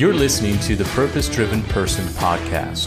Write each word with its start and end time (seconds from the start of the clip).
You're 0.00 0.14
listening 0.14 0.58
to 0.60 0.76
the 0.76 0.84
Purpose 0.84 1.28
Driven 1.28 1.62
Person 1.64 2.06
podcast. 2.14 2.86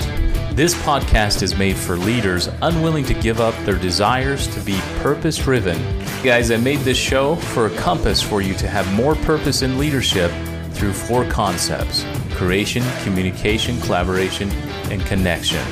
This 0.56 0.74
podcast 0.74 1.44
is 1.44 1.56
made 1.56 1.78
for 1.78 1.96
leaders 1.96 2.50
unwilling 2.64 3.06
to 3.06 3.14
give 3.14 3.40
up 3.40 3.54
their 3.66 3.78
desires 3.78 4.48
to 4.48 4.60
be 4.62 4.80
purpose 4.98 5.38
driven. 5.38 5.80
Guys, 6.24 6.50
I 6.50 6.58
made 6.58 6.80
this 6.80 6.98
show 6.98 7.36
for 7.36 7.68
a 7.68 7.76
compass 7.76 8.20
for 8.20 8.42
you 8.42 8.56
to 8.56 8.68
have 8.68 8.92
more 8.96 9.14
purpose 9.14 9.62
in 9.62 9.78
leadership 9.78 10.32
through 10.72 10.92
four 10.94 11.24
concepts 11.26 12.04
creation, 12.32 12.82
communication, 13.04 13.80
collaboration, 13.82 14.50
and 14.90 15.00
connection 15.06 15.64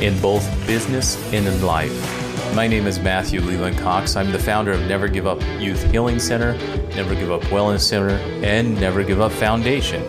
in 0.00 0.18
both 0.22 0.48
business 0.66 1.22
and 1.30 1.46
in 1.46 1.62
life. 1.62 2.54
My 2.54 2.66
name 2.66 2.86
is 2.86 2.98
Matthew 2.98 3.42
Leland 3.42 3.76
Cox. 3.76 4.16
I'm 4.16 4.32
the 4.32 4.38
founder 4.38 4.72
of 4.72 4.80
Never 4.86 5.08
Give 5.08 5.26
Up 5.26 5.42
Youth 5.60 5.90
Healing 5.90 6.18
Center, 6.18 6.54
Never 6.94 7.14
Give 7.14 7.30
Up 7.30 7.42
Wellness 7.42 7.80
Center, 7.80 8.12
and 8.42 8.80
Never 8.80 9.04
Give 9.04 9.20
Up 9.20 9.32
Foundation. 9.32 10.02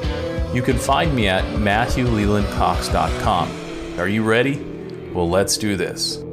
You 0.54 0.61
can 0.61 0.78
find 0.78 1.14
me 1.14 1.28
at 1.28 1.43
MatthewLelandCox.com. 1.56 4.00
Are 4.00 4.07
you 4.07 4.24
ready? 4.24 4.57
Well, 5.14 5.29
let's 5.29 5.57
do 5.57 5.75
this. 5.75 6.24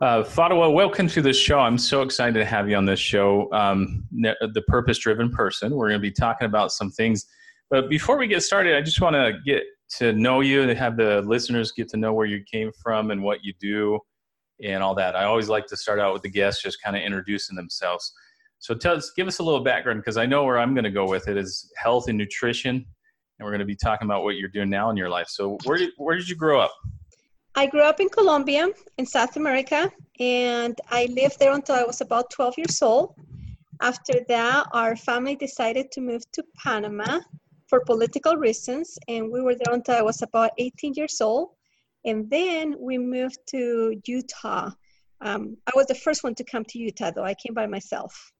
Uh, 0.00 0.24
Fadawa, 0.24 0.72
welcome 0.72 1.06
to 1.08 1.20
the 1.20 1.34
show. 1.34 1.58
I'm 1.58 1.76
so 1.76 2.00
excited 2.00 2.38
to 2.38 2.46
have 2.46 2.70
you 2.70 2.76
on 2.76 2.86
this 2.86 2.98
show, 2.98 3.52
um, 3.52 4.04
The 4.10 4.64
Purpose 4.68 4.96
Driven 4.96 5.30
Person. 5.30 5.76
We're 5.76 5.88
going 5.88 6.00
to 6.00 6.02
be 6.02 6.10
talking 6.10 6.46
about 6.46 6.72
some 6.72 6.90
things. 6.90 7.26
But 7.68 7.90
before 7.90 8.16
we 8.16 8.26
get 8.26 8.42
started, 8.42 8.74
I 8.74 8.80
just 8.80 9.02
want 9.02 9.16
to 9.16 9.34
get 9.44 9.64
to 9.98 10.14
know 10.14 10.40
you 10.40 10.62
and 10.62 10.78
have 10.78 10.96
the 10.96 11.20
listeners 11.22 11.72
get 11.72 11.90
to 11.90 11.98
know 11.98 12.14
where 12.14 12.24
you 12.24 12.42
came 12.50 12.72
from 12.82 13.10
and 13.10 13.22
what 13.22 13.44
you 13.44 13.52
do 13.60 14.00
and 14.64 14.82
all 14.82 14.94
that. 14.94 15.14
I 15.14 15.24
always 15.24 15.50
like 15.50 15.66
to 15.66 15.76
start 15.76 15.98
out 15.98 16.14
with 16.14 16.22
the 16.22 16.30
guests 16.30 16.62
just 16.62 16.82
kind 16.82 16.96
of 16.96 17.02
introducing 17.02 17.54
themselves. 17.54 18.14
So 18.60 18.74
tell 18.74 18.94
us, 18.94 19.10
give 19.16 19.26
us 19.26 19.38
a 19.38 19.42
little 19.42 19.64
background 19.64 20.00
because 20.00 20.18
I 20.18 20.26
know 20.26 20.44
where 20.44 20.58
I'm 20.58 20.74
going 20.74 20.84
to 20.84 20.90
go 20.90 21.08
with 21.08 21.28
it 21.28 21.36
is 21.38 21.72
health 21.76 22.08
and 22.08 22.18
nutrition, 22.18 22.76
and 22.76 23.44
we're 23.44 23.50
going 23.50 23.60
to 23.60 23.64
be 23.64 23.74
talking 23.74 24.06
about 24.06 24.22
what 24.22 24.36
you're 24.36 24.50
doing 24.50 24.68
now 24.68 24.90
in 24.90 24.98
your 24.98 25.08
life. 25.08 25.28
So 25.28 25.58
where 25.64 25.78
did 25.78 25.90
where 25.96 26.16
did 26.16 26.28
you 26.28 26.36
grow 26.36 26.60
up? 26.60 26.74
I 27.54 27.66
grew 27.66 27.82
up 27.82 28.00
in 28.00 28.10
Colombia, 28.10 28.68
in 28.98 29.06
South 29.06 29.36
America, 29.36 29.90
and 30.20 30.78
I 30.90 31.06
lived 31.06 31.38
there 31.40 31.52
until 31.52 31.74
I 31.74 31.84
was 31.84 32.02
about 32.02 32.30
12 32.30 32.58
years 32.58 32.82
old. 32.82 33.14
After 33.80 34.20
that, 34.28 34.66
our 34.72 34.94
family 34.94 35.36
decided 35.36 35.90
to 35.92 36.02
move 36.02 36.22
to 36.32 36.44
Panama 36.62 37.20
for 37.66 37.80
political 37.80 38.36
reasons, 38.36 38.98
and 39.08 39.32
we 39.32 39.40
were 39.40 39.54
there 39.54 39.74
until 39.74 39.96
I 39.96 40.02
was 40.02 40.20
about 40.20 40.50
18 40.58 40.92
years 40.94 41.20
old. 41.22 41.48
And 42.04 42.28
then 42.28 42.76
we 42.78 42.98
moved 42.98 43.38
to 43.52 44.00
Utah. 44.04 44.70
Um, 45.22 45.56
I 45.66 45.72
was 45.74 45.86
the 45.86 45.94
first 45.94 46.22
one 46.22 46.34
to 46.34 46.44
come 46.44 46.64
to 46.66 46.78
Utah, 46.78 47.10
though 47.10 47.24
I 47.24 47.34
came 47.34 47.54
by 47.54 47.66
myself. 47.66 48.32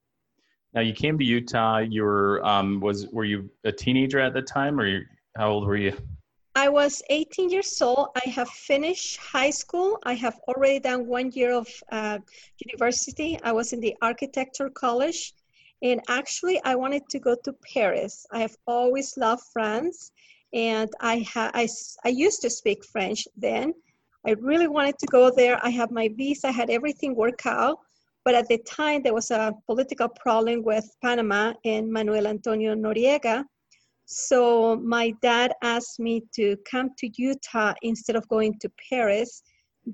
Now 0.72 0.82
you 0.82 0.92
came 0.92 1.18
to 1.18 1.24
Utah. 1.24 1.78
You 1.78 2.04
were 2.04 2.44
um, 2.46 2.80
was 2.80 3.06
were 3.08 3.24
you 3.24 3.50
a 3.64 3.72
teenager 3.72 4.20
at 4.20 4.34
the 4.34 4.42
time, 4.42 4.78
or 4.78 4.86
you, 4.86 5.04
how 5.36 5.50
old 5.50 5.66
were 5.66 5.76
you? 5.76 5.96
I 6.54 6.68
was 6.68 7.02
18 7.10 7.50
years 7.50 7.80
old. 7.80 8.08
I 8.16 8.28
have 8.28 8.48
finished 8.48 9.16
high 9.16 9.50
school. 9.50 9.98
I 10.04 10.14
have 10.14 10.38
already 10.48 10.80
done 10.80 11.06
one 11.06 11.30
year 11.32 11.52
of 11.52 11.68
uh, 11.90 12.18
university. 12.64 13.38
I 13.42 13.52
was 13.52 13.72
in 13.72 13.80
the 13.80 13.96
architecture 14.02 14.68
college, 14.70 15.32
and 15.82 16.00
actually, 16.08 16.60
I 16.64 16.74
wanted 16.76 17.02
to 17.10 17.18
go 17.18 17.36
to 17.44 17.52
Paris. 17.74 18.26
I 18.30 18.40
have 18.40 18.56
always 18.66 19.16
loved 19.16 19.42
France, 19.52 20.12
and 20.52 20.88
I 21.00 21.26
ha- 21.32 21.52
I, 21.54 21.68
I 22.04 22.08
used 22.08 22.42
to 22.42 22.50
speak 22.50 22.84
French 22.84 23.26
then. 23.36 23.74
I 24.26 24.32
really 24.32 24.68
wanted 24.68 24.98
to 24.98 25.06
go 25.06 25.30
there. 25.30 25.58
I 25.64 25.70
had 25.70 25.90
my 25.90 26.08
visa, 26.14 26.48
I 26.48 26.52
had 26.52 26.70
everything 26.70 27.16
worked 27.16 27.46
out 27.46 27.78
but 28.24 28.34
at 28.34 28.48
the 28.48 28.58
time, 28.58 29.02
there 29.02 29.14
was 29.14 29.30
a 29.30 29.54
political 29.66 30.08
problem 30.08 30.62
with 30.62 30.84
Panama 31.02 31.54
and 31.64 31.90
Manuel 31.90 32.26
Antonio 32.26 32.74
Noriega. 32.74 33.44
So 34.04 34.76
my 34.76 35.14
dad 35.22 35.52
asked 35.62 36.00
me 36.00 36.24
to 36.34 36.56
come 36.70 36.90
to 36.98 37.08
Utah 37.16 37.74
instead 37.82 38.16
of 38.16 38.28
going 38.28 38.58
to 38.60 38.70
Paris 38.90 39.42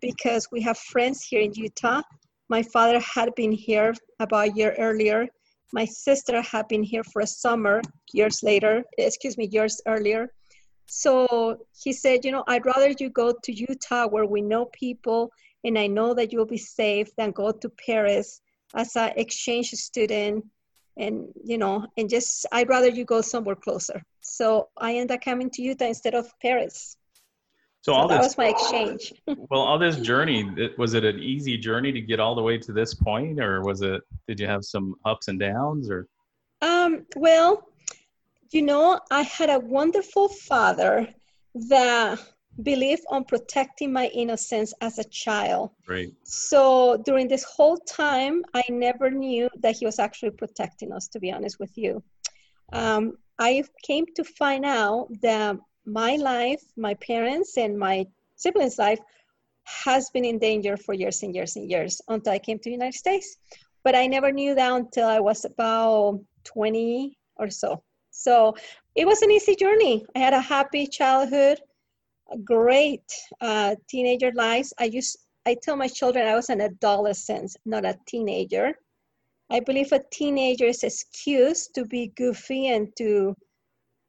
because 0.01 0.49
we 0.51 0.61
have 0.63 0.79
friends 0.79 1.23
here 1.23 1.41
in 1.41 1.53
Utah. 1.55 2.03
My 2.49 2.63
father 2.63 2.99
had 3.01 3.35
been 3.35 3.53
here 3.53 3.95
about 4.21 4.49
a 4.49 4.53
year 4.53 4.75
earlier. 4.79 5.27
My 5.73 5.85
sister 5.85 6.41
had 6.43 6.67
been 6.69 6.83
here 6.83 7.05
for 7.05 7.23
a 7.23 7.27
summer 7.27 7.83
years 8.13 8.43
later, 8.43 8.85
excuse 8.99 9.37
me, 9.37 9.49
years 9.49 9.81
earlier. 9.87 10.33
So 10.87 11.59
he 11.83 11.93
said, 11.93 12.25
you 12.25 12.31
know, 12.31 12.45
I'd 12.47 12.65
rather 12.65 12.95
you 12.99 13.11
go 13.11 13.35
to 13.43 13.53
Utah 13.53 14.07
where 14.07 14.27
we 14.27 14.41
know 14.41 14.67
people 14.67 15.31
and 15.67 15.79
I 15.79 15.89
know 15.89 16.15
that 16.15 16.33
you'll 16.33 16.47
be 16.47 16.57
safe 16.59 17.15
than 17.17 17.33
go 17.33 17.51
to 17.51 17.69
Paris 17.69 18.41
as 18.75 18.95
an 18.97 19.13
exchange 19.17 19.71
student 19.71 20.45
and 20.97 21.27
you 21.45 21.59
know 21.59 21.87
and 21.99 22.09
just 22.09 22.47
I'd 22.53 22.69
rather 22.69 22.89
you 22.89 23.05
go 23.05 23.21
somewhere 23.21 23.57
closer. 23.57 24.03
So 24.21 24.69
I 24.79 24.95
ended 24.95 25.17
up 25.17 25.21
coming 25.23 25.51
to 25.51 25.63
Utah 25.63 25.87
instead 25.87 26.15
of 26.15 26.33
Paris. 26.41 26.97
So, 27.83 27.93
so 27.93 27.95
all 27.95 28.09
that 28.09 28.19
this, 28.19 28.27
was 28.29 28.39
my 28.39 28.49
exchange. 28.49 29.13
well, 29.27 29.61
all 29.61 29.79
this 29.79 29.97
journey 29.97 30.49
was 30.79 30.95
it 30.95 31.05
an 31.05 31.19
easy 31.19 31.59
journey 31.59 31.93
to 31.93 32.01
get 32.01 32.21
all 32.21 32.35
the 32.35 32.43
way 32.43 32.59
to 32.59 32.73
this 32.73 32.95
point, 32.95 33.41
or 33.41 33.63
was 33.63 33.83
it? 33.83 34.03
Did 34.27 34.41
you 34.41 34.47
have 34.47 34.65
some 34.65 34.95
ups 35.05 35.29
and 35.29 35.39
downs, 35.39 35.91
or? 35.91 36.09
Um, 36.63 37.07
well, 37.15 37.69
you 38.51 38.63
know, 38.63 38.99
I 39.11 39.23
had 39.23 39.51
a 39.51 39.59
wonderful 39.59 40.29
father 40.29 41.09
that 41.69 42.19
believe 42.63 43.01
on 43.11 43.25
protecting 43.25 43.93
my 43.93 44.07
innocence 44.09 44.73
as 44.81 44.99
a 44.99 45.05
child. 45.05 45.71
Right. 45.87 46.13
So 46.23 46.97
during 47.05 47.29
this 47.29 47.45
whole 47.45 47.77
time, 47.77 48.43
I 48.55 48.63
never 48.71 49.11
knew 49.11 49.49
that 49.61 49.77
he 49.77 49.85
was 49.85 49.99
actually 49.99 50.31
protecting 50.31 50.93
us, 50.93 51.09
to 51.09 51.21
be 51.21 51.33
honest 51.33 51.59
with 51.61 51.77
you. 51.77 52.03
Um, 52.73 53.19
I 53.39 53.65
came 53.83 54.07
to 54.15 54.25
find 54.25 54.65
out 54.65 55.09
that 55.23 55.57
my 55.85 56.17
life, 56.17 56.63
my 56.77 56.95
parents, 56.95 57.57
and 57.59 57.79
my 57.79 58.07
siblings' 58.37 58.79
life 58.79 58.99
has 59.65 60.11
been 60.11 60.25
in 60.25 60.39
danger 60.39 60.77
for 60.77 60.95
years 60.95 61.23
and 61.23 61.35
years 61.35 61.57
and 61.57 61.71
years 61.71 62.01
until 62.09 62.33
I 62.33 62.39
came 62.39 62.59
to 62.59 62.65
the 62.65 62.73
United 62.73 62.99
States. 62.99 63.37
But 63.85 63.95
I 63.95 64.07
never 64.07 64.33
knew 64.33 64.55
that 64.55 64.73
until 64.73 65.07
I 65.07 65.21
was 65.21 65.45
about 65.45 66.21
20 66.45 67.17
or 67.37 67.51
so. 67.51 67.83
So 68.11 68.57
it 68.95 69.07
was 69.07 69.23
an 69.23 69.31
easy 69.31 69.55
journey. 69.55 70.05
I 70.15 70.21
had 70.21 70.33
a 70.33 70.41
happy 70.41 70.87
childhood 70.87 71.61
great 72.45 73.05
uh, 73.41 73.75
teenager 73.89 74.33
lives. 74.35 74.73
I 74.79 74.85
use 74.85 75.17
I 75.47 75.57
tell 75.63 75.77
my 75.77 75.87
children 75.87 76.27
I 76.27 76.35
was 76.35 76.51
an 76.51 76.61
adolescent, 76.61 77.57
not 77.65 77.85
a 77.85 77.97
teenager. 78.07 78.73
I 79.49 79.61
believe 79.61 79.93
a 79.93 80.03
teenager 80.11 80.65
is 80.67 80.83
excuse 80.83 81.69
to 81.69 81.85
be 81.85 82.13
goofy 82.17 82.69
and 82.69 82.89
to 82.97 83.37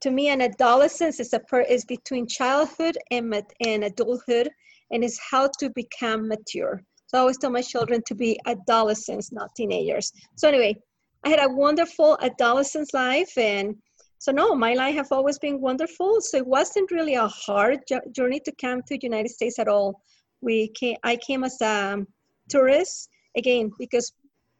to 0.00 0.10
me 0.10 0.28
an 0.28 0.42
adolescence 0.42 1.20
is 1.20 1.32
a 1.32 1.40
per, 1.40 1.60
is 1.62 1.84
between 1.84 2.26
childhood 2.26 2.98
and 3.10 3.34
and 3.64 3.84
adulthood 3.84 4.50
and 4.90 5.04
is 5.04 5.18
how 5.30 5.48
to 5.58 5.70
become 5.70 6.28
mature. 6.28 6.82
So 7.06 7.18
I 7.18 7.20
always 7.20 7.38
tell 7.38 7.50
my 7.50 7.62
children 7.62 8.02
to 8.06 8.14
be 8.14 8.38
adolescents, 8.46 9.32
not 9.32 9.54
teenagers. 9.56 10.12
So 10.36 10.48
anyway, 10.48 10.76
I 11.24 11.30
had 11.30 11.40
a 11.40 11.52
wonderful 11.52 12.18
adolescence 12.20 12.92
life 12.94 13.36
and 13.36 13.76
so 14.18 14.32
no 14.32 14.54
my 14.54 14.74
life 14.74 14.94
have 14.94 15.12
always 15.12 15.38
been 15.38 15.60
wonderful. 15.60 16.20
So 16.20 16.38
it 16.38 16.46
wasn't 16.46 16.90
really 16.90 17.14
a 17.14 17.28
hard 17.28 17.80
journey 18.12 18.40
to 18.40 18.52
come 18.60 18.82
to 18.82 18.98
the 18.98 19.00
united 19.02 19.30
states 19.30 19.58
at 19.58 19.68
all. 19.68 20.00
We 20.40 20.68
came 20.68 20.96
i 21.04 21.16
came 21.16 21.44
as 21.44 21.60
a 21.60 22.04
tourist 22.48 23.08
again 23.36 23.70
because 23.78 24.12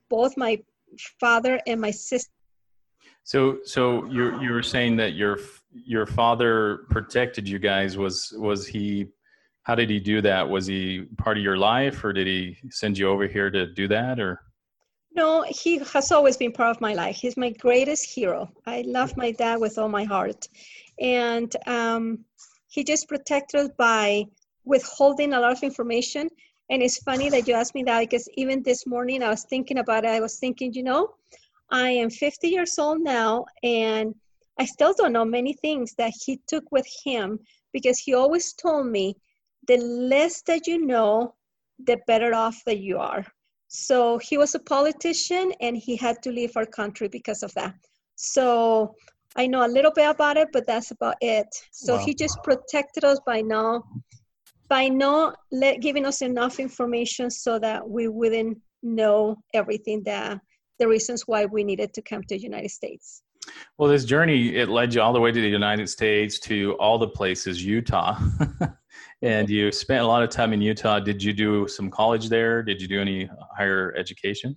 both 0.08 0.36
my 0.36 0.58
father 1.20 1.60
and 1.66 1.80
my 1.80 1.90
sister 1.90 2.32
so 3.28 3.58
so 3.62 4.06
you 4.06 4.40
you 4.40 4.52
were 4.52 4.62
saying 4.62 4.96
that 4.96 5.12
your 5.12 5.38
your 5.72 6.06
father 6.06 6.86
protected 6.88 7.48
you 7.48 7.58
guys. 7.58 7.98
Was 7.98 8.32
was 8.38 8.66
he 8.66 9.08
how 9.64 9.74
did 9.74 9.90
he 9.90 10.00
do 10.00 10.22
that? 10.22 10.48
Was 10.48 10.66
he 10.66 11.04
part 11.18 11.36
of 11.36 11.42
your 11.42 11.58
life 11.58 12.02
or 12.04 12.14
did 12.14 12.26
he 12.26 12.56
send 12.70 12.96
you 12.96 13.08
over 13.08 13.26
here 13.26 13.50
to 13.50 13.66
do 13.66 13.86
that 13.88 14.18
or 14.18 14.40
no, 15.14 15.44
he 15.48 15.78
has 15.78 16.12
always 16.12 16.36
been 16.36 16.52
part 16.52 16.70
of 16.70 16.80
my 16.80 16.94
life. 16.94 17.16
He's 17.16 17.36
my 17.36 17.50
greatest 17.50 18.04
hero. 18.04 18.50
I 18.66 18.82
love 18.86 19.16
my 19.16 19.32
dad 19.32 19.60
with 19.60 19.78
all 19.78 19.88
my 19.88 20.04
heart. 20.04 20.48
And 21.00 21.54
um, 21.66 22.24
he 22.68 22.84
just 22.84 23.08
protected 23.08 23.60
us 23.60 23.70
by 23.78 24.24
withholding 24.64 25.32
a 25.32 25.40
lot 25.40 25.52
of 25.52 25.62
information. 25.62 26.28
And 26.70 26.82
it's 26.82 27.02
funny 27.02 27.30
that 27.30 27.48
you 27.48 27.54
asked 27.54 27.74
me 27.74 27.82
that 27.84 28.00
because 28.00 28.28
even 28.36 28.62
this 28.62 28.86
morning 28.86 29.22
I 29.22 29.30
was 29.30 29.44
thinking 29.44 29.78
about 29.78 30.04
it. 30.04 30.10
I 30.10 30.20
was 30.20 30.38
thinking, 30.38 30.74
you 30.74 30.82
know, 30.82 31.14
I 31.70 31.90
am 31.90 32.10
50 32.10 32.48
years 32.48 32.78
old 32.78 33.00
now 33.00 33.46
and 33.62 34.14
I 34.58 34.64
still 34.64 34.92
don't 34.96 35.12
know 35.12 35.24
many 35.24 35.52
things 35.54 35.94
that 35.98 36.12
he 36.24 36.40
took 36.46 36.64
with 36.70 36.86
him 37.04 37.38
because 37.72 37.98
he 37.98 38.14
always 38.14 38.52
told 38.52 38.86
me 38.86 39.16
the 39.66 39.76
less 39.78 40.42
that 40.42 40.66
you 40.66 40.84
know, 40.84 41.34
the 41.86 41.98
better 42.06 42.34
off 42.34 42.62
that 42.66 42.78
you 42.78 42.98
are. 42.98 43.24
So 43.68 44.18
he 44.18 44.38
was 44.38 44.54
a 44.54 44.58
politician 44.58 45.52
and 45.60 45.76
he 45.76 45.94
had 45.96 46.22
to 46.22 46.32
leave 46.32 46.56
our 46.56 46.66
country 46.66 47.08
because 47.08 47.42
of 47.42 47.52
that. 47.54 47.74
So 48.16 48.94
I 49.36 49.46
know 49.46 49.64
a 49.64 49.68
little 49.68 49.92
bit 49.94 50.08
about 50.08 50.36
it, 50.36 50.48
but 50.52 50.66
that's 50.66 50.90
about 50.90 51.16
it. 51.20 51.46
So 51.70 51.96
wow. 51.96 52.04
he 52.04 52.14
just 52.14 52.38
protected 52.42 53.04
us 53.04 53.20
by 53.26 53.42
now, 53.42 53.84
by 54.68 54.88
not 54.88 55.36
let, 55.52 55.80
giving 55.80 56.06
us 56.06 56.22
enough 56.22 56.58
information 56.58 57.30
so 57.30 57.58
that 57.58 57.88
we 57.88 58.08
wouldn't 58.08 58.58
know 58.82 59.36
everything 59.54 60.02
that 60.04 60.40
the 60.78 60.88
reasons 60.88 61.24
why 61.26 61.44
we 61.44 61.62
needed 61.62 61.92
to 61.94 62.02
come 62.02 62.22
to 62.22 62.36
the 62.36 62.40
United 62.40 62.70
States. 62.70 63.22
Well, 63.76 63.90
this 63.90 64.04
journey 64.04 64.56
it 64.56 64.68
led 64.68 64.94
you 64.94 65.00
all 65.00 65.12
the 65.12 65.20
way 65.20 65.32
to 65.32 65.40
the 65.40 65.48
United 65.48 65.88
States 65.88 66.38
to 66.40 66.74
all 66.74 66.98
the 66.98 67.08
places, 67.08 67.64
Utah, 67.64 68.18
and 69.22 69.48
you 69.50 69.72
spent 69.72 70.02
a 70.02 70.06
lot 70.06 70.22
of 70.22 70.30
time 70.30 70.52
in 70.52 70.60
Utah. 70.60 71.00
Did 71.00 71.22
you 71.22 71.32
do 71.32 71.66
some 71.66 71.90
college 71.90 72.28
there? 72.28 72.62
Did 72.62 72.80
you 72.80 72.88
do 72.88 73.00
any 73.00 73.28
higher 73.56 73.94
education? 73.96 74.56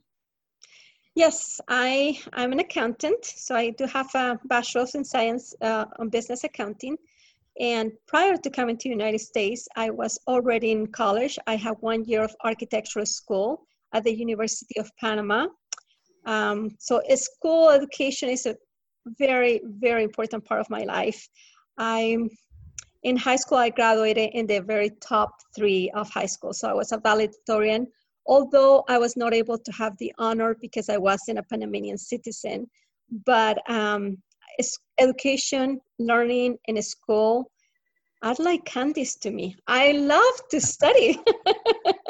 Yes, 1.15 1.59
I 1.67 2.19
I'm 2.33 2.53
an 2.53 2.59
accountant, 2.59 3.25
so 3.25 3.55
I 3.55 3.71
do 3.71 3.85
have 3.85 4.13
a 4.15 4.39
bachelor's 4.45 4.95
in 4.95 5.03
science 5.03 5.53
uh, 5.61 5.85
on 5.99 6.09
business 6.09 6.43
accounting. 6.43 6.95
And 7.59 7.91
prior 8.07 8.37
to 8.37 8.49
coming 8.49 8.77
to 8.77 8.83
the 8.83 8.95
United 8.95 9.19
States, 9.19 9.67
I 9.75 9.89
was 9.89 10.17
already 10.27 10.71
in 10.71 10.87
college. 10.87 11.37
I 11.47 11.57
had 11.57 11.75
one 11.81 12.05
year 12.05 12.23
of 12.23 12.33
architectural 12.45 13.05
school 13.05 13.67
at 13.93 14.05
the 14.05 14.13
University 14.13 14.79
of 14.79 14.89
Panama. 14.99 15.47
Um, 16.25 16.69
so 16.79 17.01
school 17.15 17.69
education 17.69 18.29
is 18.29 18.45
a 18.45 18.55
very, 19.19 19.59
very 19.65 20.03
important 20.03 20.45
part 20.45 20.61
of 20.61 20.69
my 20.69 20.83
life. 20.83 21.27
I'm 21.77 22.29
in 23.03 23.17
high 23.17 23.35
school, 23.35 23.57
I 23.57 23.69
graduated 23.69 24.31
in 24.33 24.47
the 24.47 24.59
very 24.59 24.91
top 25.01 25.31
three 25.55 25.89
of 25.95 26.09
high 26.09 26.25
school. 26.27 26.53
So 26.53 26.69
I 26.69 26.73
was 26.73 26.91
a 26.91 26.97
valedictorian, 26.97 27.87
although 28.27 28.83
I 28.87 28.97
was 28.97 29.17
not 29.17 29.33
able 29.33 29.57
to 29.57 29.71
have 29.71 29.97
the 29.97 30.13
honor 30.17 30.55
because 30.59 30.89
I 30.89 30.97
wasn't 30.97 31.39
a 31.39 31.43
Panamanian 31.43 31.97
citizen. 31.97 32.69
But 33.25 33.57
um, 33.69 34.17
education, 34.99 35.79
learning 35.99 36.57
in 36.65 36.81
school, 36.81 37.51
are 38.23 38.35
like 38.37 38.63
candies 38.65 39.15
to 39.15 39.31
me. 39.31 39.55
I 39.67 39.93
love 39.93 40.49
to 40.51 40.61
study. 40.61 41.19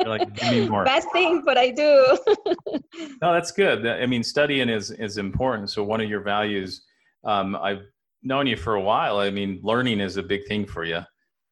like, 0.06 0.34
give 0.36 0.52
me 0.52 0.68
more. 0.68 0.84
Bad 0.86 1.04
thing, 1.14 1.44
but 1.46 1.58
I 1.58 1.72
do. 1.72 2.18
no, 3.22 3.34
that's 3.34 3.52
good. 3.52 3.88
I 3.88 4.06
mean, 4.06 4.24
studying 4.24 4.68
is 4.68 4.92
is 4.92 5.18
important. 5.18 5.70
So 5.70 5.84
one 5.84 6.02
of 6.02 6.10
your 6.10 6.22
values, 6.22 6.82
um, 7.24 7.56
I've 7.56 7.84
known 8.24 8.48
you 8.48 8.56
for 8.56 8.76
a 8.76 8.82
while. 8.82 9.18
I 9.18 9.30
mean, 9.30 9.60
learning 9.64 10.00
is 10.00 10.18
a 10.18 10.24
big 10.24 10.46
thing 10.48 10.66
for 10.66 10.84
you, 10.84 11.02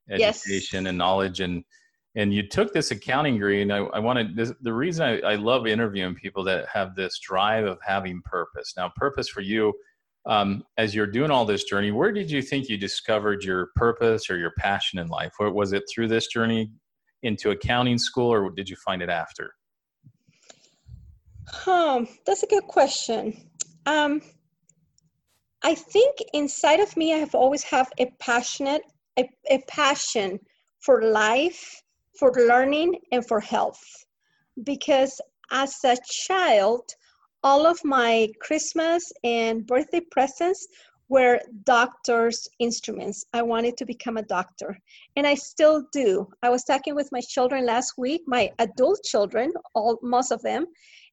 education 0.10 0.83
yes. 0.83 0.89
and 0.89 0.98
knowledge, 0.98 1.39
and 1.39 1.63
and 2.16 2.33
you 2.33 2.48
took 2.48 2.74
this 2.74 2.92
accounting 2.92 3.36
degree. 3.36 3.62
And 3.62 3.71
I, 3.71 3.77
I 3.77 4.00
wanted 4.00 4.36
this, 4.36 4.51
the 4.62 4.74
reason 4.74 5.06
I, 5.06 5.19
I 5.21 5.36
love 5.36 5.68
interviewing 5.68 6.16
people 6.16 6.44
that 6.45 6.68
have 6.68 6.95
this 6.95 7.19
drive 7.19 7.66
of 7.66 7.77
having 7.86 8.21
purpose. 8.25 8.74
Now, 8.75 8.92
purpose 8.95 9.30
for 9.30 9.42
you 9.42 9.74
um, 10.25 10.63
as 10.77 10.94
you're 10.94 11.07
doing 11.07 11.31
all 11.31 11.45
this 11.45 11.63
journey, 11.63 11.92
where 11.92 12.12
did 12.12 12.30
you 12.30 12.42
think 12.42 12.68
you 12.68 12.77
discovered 12.77 13.44
your 13.44 13.69
purpose 13.75 14.30
or 14.30 14.38
your 14.38 14.51
passion 14.57 15.00
in 15.00 15.07
life? 15.07 15.33
Or 15.39 15.51
was 15.51 15.71
it 15.71 15.83
through 15.89 16.07
this 16.07 16.27
journey 16.27 16.71
into 17.24 17.51
accounting 17.51 17.98
school, 17.98 18.31
or 18.31 18.50
did 18.50 18.69
you 18.69 18.75
find 18.77 19.01
it 19.01 19.10
after? 19.10 19.54
Um, 21.68 22.07
that's 22.25 22.44
a 22.44 22.48
good 22.48 22.63
question. 22.63 23.36
Um, 23.86 24.21
I 25.61 25.75
think 25.75 26.17
inside 26.33 26.79
of 26.79 26.95
me, 26.95 27.13
I 27.13 27.17
have 27.17 27.35
always 27.35 27.63
have 27.63 27.91
a 27.97 28.06
passionate, 28.19 28.83
a, 29.17 29.29
a 29.50 29.59
passion 29.67 30.39
for 30.79 31.01
life, 31.01 31.83
for 32.17 32.31
learning, 32.33 32.95
and 33.11 33.25
for 33.27 33.39
health. 33.39 33.83
Because 34.63 35.19
as 35.51 35.83
a 35.83 35.97
child, 36.06 36.95
all 37.44 37.65
of 37.65 37.83
my 37.83 38.29
Christmas 38.39 39.11
and 39.23 39.65
birthday 39.65 40.01
presents 40.11 40.67
were 41.09 41.39
doctor's 41.65 42.47
instruments. 42.59 43.25
I 43.33 43.41
wanted 43.41 43.75
to 43.77 43.85
become 43.85 44.17
a 44.17 44.23
doctor, 44.23 44.77
and 45.15 45.25
I 45.25 45.35
still 45.35 45.83
do. 45.91 46.27
I 46.44 46.50
was 46.50 46.63
talking 46.63 46.95
with 46.95 47.11
my 47.11 47.21
children 47.21 47.65
last 47.65 47.97
week, 47.97 48.21
my 48.27 48.51
adult 48.59 49.03
children, 49.03 49.51
all 49.73 49.97
most 50.03 50.31
of 50.31 50.41
them, 50.41 50.67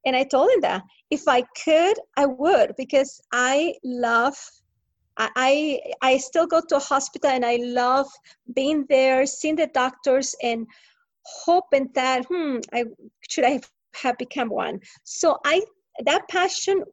and 0.06 0.14
I 0.16 0.22
told 0.22 0.50
him 0.50 0.60
that 0.62 0.82
if 1.10 1.28
I 1.28 1.42
could, 1.64 1.98
I 2.16 2.26
would 2.26 2.74
because 2.78 3.20
I 3.32 3.74
love. 3.84 4.36
I 5.18 5.80
I 6.02 6.18
still 6.18 6.46
go 6.46 6.60
to 6.68 6.76
a 6.76 6.88
hospital 6.92 7.30
and 7.30 7.44
I 7.44 7.56
love 7.56 8.06
being 8.54 8.84
there, 8.90 9.24
seeing 9.24 9.56
the 9.56 9.66
doctors, 9.66 10.34
and 10.42 10.66
hoping 11.24 11.88
that 11.94 12.26
hmm, 12.30 12.58
I 12.72 12.84
should 13.28 13.44
I 13.44 13.60
have 14.02 14.18
become 14.18 14.50
one. 14.50 14.80
So 15.04 15.38
I 15.44 15.62
that 16.04 16.28
passion 16.28 16.84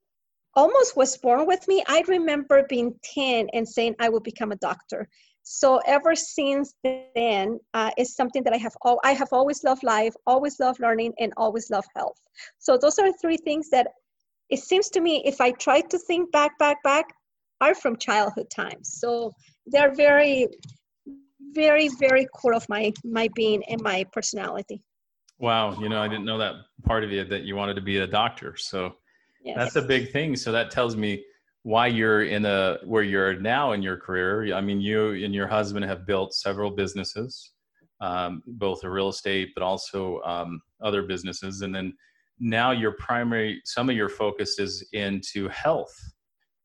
almost 0.55 0.95
was 0.95 1.17
born 1.17 1.45
with 1.45 1.67
me. 1.67 1.83
I 1.87 2.03
remember 2.07 2.65
being 2.69 2.95
10 3.13 3.49
and 3.53 3.67
saying 3.67 3.95
I 3.99 4.09
will 4.09 4.21
become 4.21 4.51
a 4.51 4.57
doctor. 4.57 5.09
So 5.43 5.81
ever 5.85 6.15
since 6.15 6.73
then, 6.83 7.59
uh, 7.73 7.91
it's 7.97 8.15
something 8.15 8.43
that 8.43 8.53
I 8.53 8.57
have. 8.57 8.75
All, 8.81 8.99
I 9.03 9.11
have 9.11 9.27
always 9.31 9.63
loved 9.63 9.83
life, 9.83 10.13
always 10.25 10.59
loved 10.59 10.79
learning, 10.79 11.13
and 11.19 11.33
always 11.35 11.69
loved 11.69 11.89
health. 11.95 12.17
So 12.59 12.77
those 12.77 12.97
are 12.97 13.11
three 13.21 13.37
things 13.37 13.69
that 13.69 13.87
it 14.49 14.59
seems 14.59 14.89
to 14.89 15.01
me, 15.01 15.21
if 15.25 15.41
I 15.41 15.51
try 15.51 15.81
to 15.81 15.97
think 15.97 16.31
back, 16.31 16.57
back, 16.59 16.81
back, 16.83 17.05
are 17.59 17.75
from 17.75 17.97
childhood 17.97 18.49
times. 18.49 18.99
So 18.99 19.31
they're 19.65 19.93
very, 19.93 20.47
very, 21.53 21.89
very 21.99 22.25
core 22.27 22.53
of 22.53 22.67
my 22.69 22.93
my 23.03 23.29
being 23.35 23.63
and 23.65 23.81
my 23.81 24.05
personality. 24.11 24.81
Wow, 25.39 25.77
you 25.79 25.89
know, 25.89 26.01
I 26.01 26.07
didn't 26.07 26.25
know 26.25 26.37
that 26.37 26.55
part 26.83 27.03
of 27.03 27.11
you 27.11 27.23
that 27.25 27.43
you 27.43 27.55
wanted 27.55 27.75
to 27.75 27.81
be 27.81 27.97
a 27.97 28.07
doctor. 28.07 28.55
So 28.55 28.95
yes. 29.43 29.57
that's 29.57 29.75
a 29.75 29.81
big 29.81 30.11
thing. 30.11 30.35
So 30.35 30.51
that 30.51 30.71
tells 30.71 30.95
me 30.95 31.23
why 31.63 31.87
you're 31.87 32.23
in 32.23 32.45
a 32.45 32.77
where 32.83 33.03
you're 33.03 33.39
now 33.39 33.71
in 33.71 33.81
your 33.81 33.97
career. 33.97 34.53
I 34.53 34.61
mean, 34.61 34.81
you 34.81 35.13
and 35.13 35.33
your 35.33 35.47
husband 35.47 35.85
have 35.85 36.05
built 36.05 36.33
several 36.33 36.71
businesses, 36.71 37.53
um, 38.01 38.43
both 38.45 38.83
a 38.83 38.89
real 38.89 39.09
estate, 39.09 39.51
but 39.55 39.63
also 39.63 40.21
um, 40.21 40.61
other 40.81 41.03
businesses, 41.03 41.61
and 41.61 41.73
then 41.73 41.93
now 42.39 42.71
your 42.71 42.91
primary 42.93 43.61
some 43.63 43.89
of 43.89 43.95
your 43.95 44.09
focus 44.09 44.59
is 44.59 44.87
into 44.91 45.47
health 45.49 45.93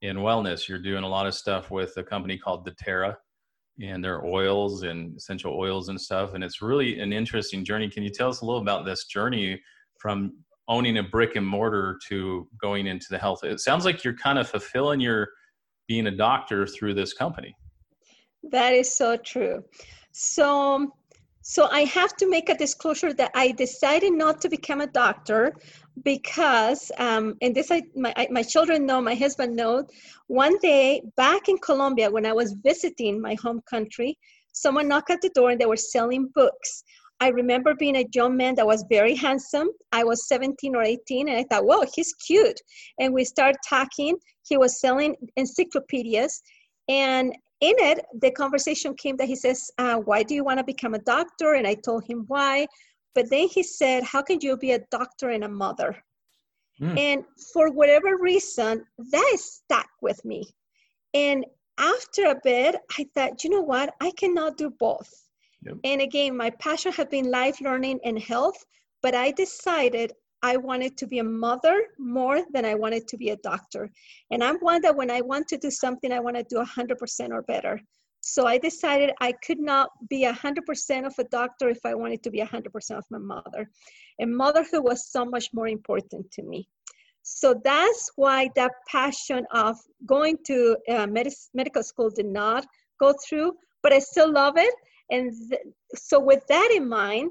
and 0.02 0.18
wellness. 0.18 0.68
You're 0.68 0.78
doing 0.78 1.04
a 1.04 1.08
lot 1.08 1.26
of 1.26 1.34
stuff 1.34 1.70
with 1.70 1.96
a 1.96 2.02
company 2.02 2.36
called 2.36 2.68
doTERRA 2.68 3.16
and 3.80 4.02
their 4.02 4.24
oils 4.24 4.82
and 4.82 5.16
essential 5.16 5.56
oils 5.56 5.88
and 5.88 6.00
stuff. 6.00 6.34
And 6.34 6.42
it's 6.42 6.60
really 6.60 6.98
an 7.00 7.12
interesting 7.12 7.64
journey. 7.64 7.88
Can 7.88 8.02
you 8.02 8.10
tell 8.10 8.28
us 8.28 8.40
a 8.40 8.44
little 8.44 8.60
about 8.60 8.84
this 8.84 9.06
journey 9.06 9.60
from 9.98 10.32
owning 10.68 10.98
a 10.98 11.02
brick 11.02 11.36
and 11.36 11.46
mortar 11.46 11.98
to 12.08 12.48
going 12.60 12.86
into 12.86 13.06
the 13.10 13.18
health? 13.18 13.44
It 13.44 13.60
sounds 13.60 13.84
like 13.84 14.04
you're 14.04 14.16
kind 14.16 14.38
of 14.38 14.48
fulfilling 14.48 15.00
your 15.00 15.28
being 15.86 16.06
a 16.06 16.10
doctor 16.10 16.66
through 16.66 16.94
this 16.94 17.12
company. 17.12 17.54
That 18.50 18.72
is 18.72 18.92
so 18.92 19.16
true. 19.16 19.64
So 20.12 20.92
so 21.48 21.66
I 21.72 21.84
have 21.84 22.14
to 22.16 22.28
make 22.28 22.50
a 22.50 22.54
disclosure 22.54 23.14
that 23.14 23.30
I 23.34 23.52
decided 23.52 24.12
not 24.12 24.42
to 24.42 24.50
become 24.50 24.82
a 24.82 24.86
doctor 24.86 25.54
because, 26.04 26.92
um, 26.98 27.36
and 27.40 27.54
this 27.54 27.70
I, 27.70 27.84
my, 27.96 28.12
I, 28.16 28.28
my 28.30 28.42
children 28.42 28.84
know, 28.84 29.00
my 29.00 29.14
husband 29.14 29.56
knows, 29.56 29.86
one 30.26 30.58
day 30.58 31.00
back 31.16 31.48
in 31.48 31.56
Colombia 31.56 32.10
when 32.10 32.26
I 32.26 32.34
was 32.34 32.52
visiting 32.52 33.22
my 33.22 33.34
home 33.42 33.62
country, 33.70 34.18
someone 34.52 34.88
knocked 34.88 35.08
at 35.08 35.22
the 35.22 35.30
door 35.30 35.50
and 35.50 35.58
they 35.58 35.64
were 35.64 35.78
selling 35.78 36.28
books. 36.34 36.84
I 37.20 37.28
remember 37.28 37.74
being 37.74 37.96
a 37.96 38.06
young 38.14 38.36
man 38.36 38.54
that 38.56 38.66
was 38.66 38.84
very 38.88 39.14
handsome. 39.14 39.68
I 39.92 40.04
was 40.04 40.28
17 40.28 40.76
or 40.76 40.82
18, 40.82 41.28
and 41.28 41.36
I 41.36 41.44
thought, 41.50 41.66
whoa, 41.66 41.82
he's 41.94 42.14
cute. 42.14 42.60
And 43.00 43.12
we 43.12 43.24
started 43.24 43.58
talking. 43.68 44.16
He 44.46 44.56
was 44.56 44.80
selling 44.80 45.16
encyclopedias. 45.36 46.40
And 46.88 47.32
in 47.60 47.74
it, 47.78 48.04
the 48.20 48.30
conversation 48.30 48.94
came 48.94 49.16
that 49.16 49.26
he 49.26 49.34
says, 49.34 49.70
uh, 49.78 49.96
Why 49.96 50.22
do 50.22 50.34
you 50.34 50.44
want 50.44 50.58
to 50.58 50.64
become 50.64 50.94
a 50.94 51.00
doctor? 51.00 51.54
And 51.54 51.66
I 51.66 51.74
told 51.74 52.04
him 52.04 52.24
why. 52.28 52.66
But 53.14 53.28
then 53.30 53.48
he 53.48 53.64
said, 53.64 54.04
How 54.04 54.22
can 54.22 54.38
you 54.40 54.56
be 54.56 54.72
a 54.72 54.84
doctor 54.90 55.30
and 55.30 55.42
a 55.42 55.48
mother? 55.48 55.96
Mm. 56.80 56.98
And 56.98 57.24
for 57.52 57.72
whatever 57.72 58.16
reason, 58.16 58.84
that 59.10 59.36
stuck 59.38 59.88
with 60.00 60.24
me. 60.24 60.44
And 61.14 61.44
after 61.78 62.26
a 62.26 62.40
bit, 62.42 62.76
I 62.96 63.06
thought, 63.14 63.42
you 63.42 63.50
know 63.50 63.62
what? 63.62 63.94
I 64.00 64.12
cannot 64.16 64.56
do 64.56 64.70
both. 64.70 65.27
Yep. 65.62 65.76
And 65.84 66.00
again, 66.00 66.36
my 66.36 66.50
passion 66.50 66.92
had 66.92 67.10
been 67.10 67.30
life 67.30 67.60
learning 67.60 68.00
and 68.04 68.18
health, 68.18 68.64
but 69.02 69.14
I 69.14 69.30
decided 69.32 70.12
I 70.42 70.56
wanted 70.56 70.96
to 70.98 71.06
be 71.06 71.18
a 71.18 71.24
mother 71.24 71.86
more 71.98 72.42
than 72.52 72.64
I 72.64 72.74
wanted 72.74 73.08
to 73.08 73.16
be 73.16 73.30
a 73.30 73.36
doctor. 73.36 73.90
And 74.30 74.42
I'm 74.42 74.58
one 74.58 74.80
that 74.82 74.94
when 74.94 75.10
I 75.10 75.20
want 75.20 75.48
to 75.48 75.58
do 75.58 75.70
something, 75.70 76.12
I 76.12 76.20
want 76.20 76.36
to 76.36 76.44
do 76.44 76.62
100% 76.62 77.30
or 77.30 77.42
better. 77.42 77.80
So 78.20 78.46
I 78.46 78.58
decided 78.58 79.12
I 79.20 79.32
could 79.44 79.58
not 79.58 79.90
be 80.08 80.24
100% 80.24 81.06
of 81.06 81.14
a 81.18 81.24
doctor 81.24 81.68
if 81.68 81.78
I 81.84 81.94
wanted 81.94 82.22
to 82.24 82.30
be 82.30 82.40
100% 82.40 82.98
of 82.98 83.04
my 83.10 83.18
mother. 83.18 83.70
And 84.18 84.36
motherhood 84.36 84.84
was 84.84 85.10
so 85.10 85.24
much 85.24 85.48
more 85.52 85.68
important 85.68 86.30
to 86.32 86.42
me. 86.42 86.68
So 87.22 87.60
that's 87.62 88.10
why 88.16 88.50
that 88.54 88.72
passion 88.88 89.44
of 89.52 89.76
going 90.06 90.38
to 90.46 90.76
uh, 90.88 91.06
med- 91.06 91.32
medical 91.54 91.82
school 91.82 92.10
did 92.10 92.26
not 92.26 92.66
go 92.98 93.14
through, 93.26 93.54
but 93.82 93.92
I 93.92 93.98
still 93.98 94.32
love 94.32 94.54
it. 94.56 94.74
And 95.10 95.32
th- 95.50 95.62
so, 95.94 96.20
with 96.20 96.46
that 96.48 96.70
in 96.74 96.88
mind, 96.88 97.30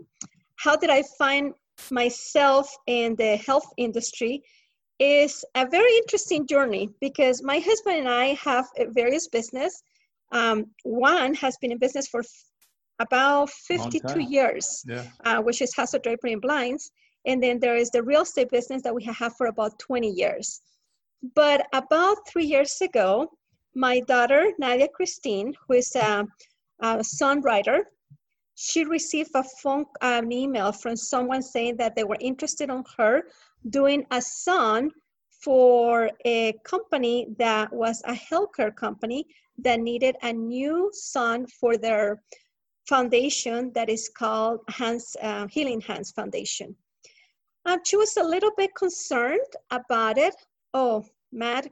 how 0.57 0.75
did 0.75 0.89
I 0.89 1.03
find 1.17 1.53
myself 1.91 2.75
in 2.88 3.15
the 3.15 3.38
health 3.38 3.72
industry 3.77 4.43
is 5.00 5.46
a 5.55 5.67
very 5.69 5.96
interesting 5.98 6.48
journey 6.48 6.89
because 7.00 7.43
my 7.43 7.60
husband 7.60 7.98
and 7.98 8.10
I 8.10 8.34
have 8.34 8.67
various 8.89 9.27
business. 9.27 9.84
Um, 10.31 10.65
one 10.84 11.34
has 11.36 11.55
been 11.57 11.72
in 11.72 11.77
business 11.77 12.07
for 12.07 12.22
f- 12.22 12.27
about 13.00 13.50
52 13.50 14.19
years, 14.19 14.84
yeah. 14.88 15.03
uh, 15.24 15.41
which 15.41 15.62
is 15.62 15.74
Hassel 15.75 16.00
Drapery 16.00 16.34
and 16.34 16.41
Blinds. 16.41 16.91
And 17.25 17.41
then 17.43 17.60
there 17.60 17.75
is 17.75 17.91
the 17.91 18.01
real 18.01 18.22
estate 18.22 18.50
business 18.50 18.81
that 18.81 18.93
we 18.93 19.03
have 19.03 19.36
for 19.38 19.48
about 19.48 19.77
20 19.79 20.10
years. 20.10 20.62
But 21.36 21.67
about 21.74 22.17
three 22.27 22.46
years 22.46 22.81
ago, 22.81 23.29
my 23.75 24.00
daughter, 24.01 24.51
Nadia 24.57 24.88
Christine, 24.88 25.53
who 25.67 25.75
is 25.75 25.96
a, 25.96 26.25
a 26.79 26.98
songwriter, 26.98 27.81
she 28.55 28.84
received 28.84 29.31
a 29.36 29.43
phone 29.62 29.86
an 30.01 30.31
email 30.31 30.72
from 30.72 30.96
someone 30.96 31.41
saying 31.41 31.77
that 31.77 31.96
they 31.96 32.03
were 32.03 32.17
interested 32.19 32.69
on 32.69 32.84
her 32.98 33.24
doing 33.69 34.05
a 34.12 34.22
song 34.22 34.91
for 35.43 36.10
a 36.25 36.53
company 36.63 37.27
that 37.38 37.72
was 37.72 38.01
a 38.05 38.13
healthcare 38.13 38.75
company 38.75 39.25
that 39.60 39.79
needed 39.79 40.15
a 40.24 40.34
new 40.34 40.89
song 40.93 41.46
for 41.60 41.77
their 41.77 42.22
foundation 42.88 43.72
that 43.74 43.89
is 43.89 44.10
called 44.17 44.60
Hands 44.69 45.15
uh, 45.22 45.48
Healing 45.48 45.81
Hands 45.81 46.10
Foundation. 46.12 46.75
Um, 47.65 47.79
she 47.86 47.98
was 47.98 48.15
a 48.17 48.24
little 48.24 48.51
bit 48.57 48.74
concerned 48.75 49.53
about 49.69 50.17
it. 50.17 50.36
Oh, 50.74 51.05
Matt, 51.31 51.67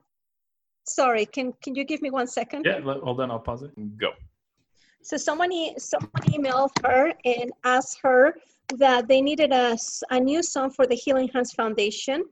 sorry, 0.86 1.26
can, 1.26 1.54
can 1.64 1.74
you 1.74 1.86
give 1.86 2.02
me 2.02 2.12
one 2.12 2.28
second? 2.28 2.66
Yeah, 2.66 2.82
hold 2.82 3.22
on, 3.22 3.32
I'll 3.32 3.40
pause 3.40 3.64
it. 3.64 3.98
Go. 3.98 4.12
So 5.06 5.18
someone, 5.18 5.52
e- 5.52 5.76
someone 5.78 6.24
emailed 6.34 6.72
her 6.84 7.14
and 7.26 7.52
asked 7.64 8.00
her 8.02 8.38
that 8.78 9.08
they 9.08 9.22
needed 9.22 9.52
a, 9.54 9.78
a 10.10 10.20
new 10.20 10.42
song 10.42 10.72
for 10.72 10.88
the 10.88 10.96
Healing 10.96 11.28
Hands 11.28 11.52
Foundation. 11.54 12.26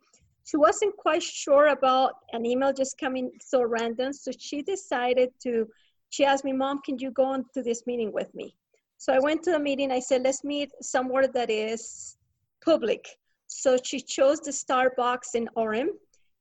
She 0.46 0.58
wasn't 0.58 0.98
quite 0.98 1.22
sure 1.22 1.68
about 1.68 2.14
an 2.32 2.48
email 2.48 2.74
just 2.74 2.98
coming 2.98 3.30
so 3.40 3.62
random. 3.64 4.12
So 4.12 4.32
she 4.40 4.64
decided 4.64 5.30
to, 5.44 5.68
she 6.10 6.26
asked 6.26 6.46
me, 6.46 6.52
Mom, 6.52 6.82
can 6.84 6.98
you 6.98 7.12
go 7.12 7.26
on 7.26 7.46
to 7.54 7.62
this 7.62 7.86
meeting 7.86 8.12
with 8.12 8.34
me? 8.34 8.56
So 8.98 9.14
I 9.14 9.20
went 9.20 9.44
to 9.44 9.52
the 9.52 9.60
meeting. 9.60 9.92
I 9.92 10.00
said, 10.00 10.24
let's 10.24 10.44
meet 10.44 10.72
somewhere 10.82 11.28
that 11.28 11.52
is 11.52 12.18
public. 12.66 13.06
So 13.46 13.78
she 13.84 14.00
chose 14.00 14.40
the 14.40 14.50
Starbucks 14.50 15.36
in 15.36 15.48
Orem 15.56 15.90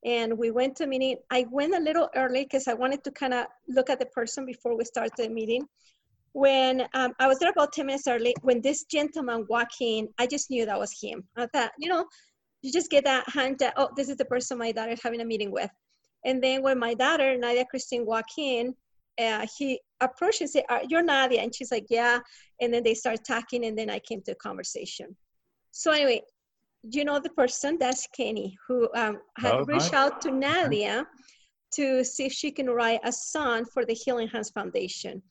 and 0.02 0.38
we 0.38 0.50
went 0.50 0.76
to 0.76 0.86
meeting. 0.86 1.18
I 1.30 1.44
went 1.50 1.74
a 1.74 1.78
little 1.78 2.08
early 2.16 2.44
because 2.44 2.68
I 2.68 2.72
wanted 2.72 3.04
to 3.04 3.10
kind 3.10 3.34
of 3.34 3.48
look 3.68 3.90
at 3.90 3.98
the 3.98 4.06
person 4.06 4.46
before 4.46 4.78
we 4.78 4.86
started 4.86 5.12
the 5.18 5.28
meeting. 5.28 5.68
When 6.34 6.82
um, 6.94 7.12
I 7.18 7.26
was 7.26 7.38
there 7.38 7.50
about 7.50 7.72
10 7.72 7.86
minutes 7.86 8.06
early, 8.08 8.34
when 8.42 8.62
this 8.62 8.84
gentleman 8.84 9.46
walked 9.48 9.76
in, 9.80 10.08
I 10.18 10.26
just 10.26 10.50
knew 10.50 10.64
that 10.64 10.78
was 10.78 10.98
him. 11.00 11.24
I 11.36 11.46
thought, 11.46 11.72
you 11.78 11.88
know, 11.88 12.06
you 12.62 12.72
just 12.72 12.90
get 12.90 13.04
that 13.04 13.28
hand 13.28 13.58
that, 13.58 13.74
oh, 13.76 13.90
this 13.96 14.08
is 14.08 14.16
the 14.16 14.24
person 14.24 14.56
my 14.56 14.72
daughter 14.72 14.92
is 14.92 15.02
having 15.02 15.20
a 15.20 15.24
meeting 15.24 15.50
with. 15.50 15.70
And 16.24 16.42
then 16.42 16.62
when 16.62 16.78
my 16.78 16.94
daughter, 16.94 17.36
Nadia 17.36 17.64
Christine, 17.66 18.06
walked 18.06 18.34
in, 18.38 18.74
uh, 19.20 19.46
he 19.58 19.80
approached 20.00 20.40
and 20.40 20.48
said, 20.48 20.64
you're 20.88 21.02
Nadia. 21.02 21.42
And 21.42 21.54
she's 21.54 21.70
like, 21.70 21.86
yeah. 21.90 22.20
And 22.60 22.72
then 22.72 22.82
they 22.82 22.94
start 22.94 23.18
talking 23.26 23.66
and 23.66 23.76
then 23.76 23.90
I 23.90 23.98
came 23.98 24.22
to 24.22 24.32
a 24.32 24.36
conversation. 24.36 25.14
So 25.72 25.90
anyway, 25.90 26.22
you 26.82 27.04
know 27.04 27.18
the 27.20 27.30
person? 27.30 27.78
That's 27.78 28.06
Kenny, 28.14 28.56
who 28.66 28.88
um, 28.94 29.18
had 29.36 29.54
oh, 29.54 29.64
reached 29.64 29.94
out 29.94 30.20
to 30.22 30.30
Nadia 30.30 31.06
to 31.74 32.04
see 32.04 32.26
if 32.26 32.32
she 32.32 32.50
can 32.50 32.68
write 32.68 33.00
a 33.04 33.12
song 33.12 33.64
for 33.72 33.84
the 33.84 33.94
Healing 33.94 34.28
Hands 34.28 34.48
Foundation. 34.50 35.22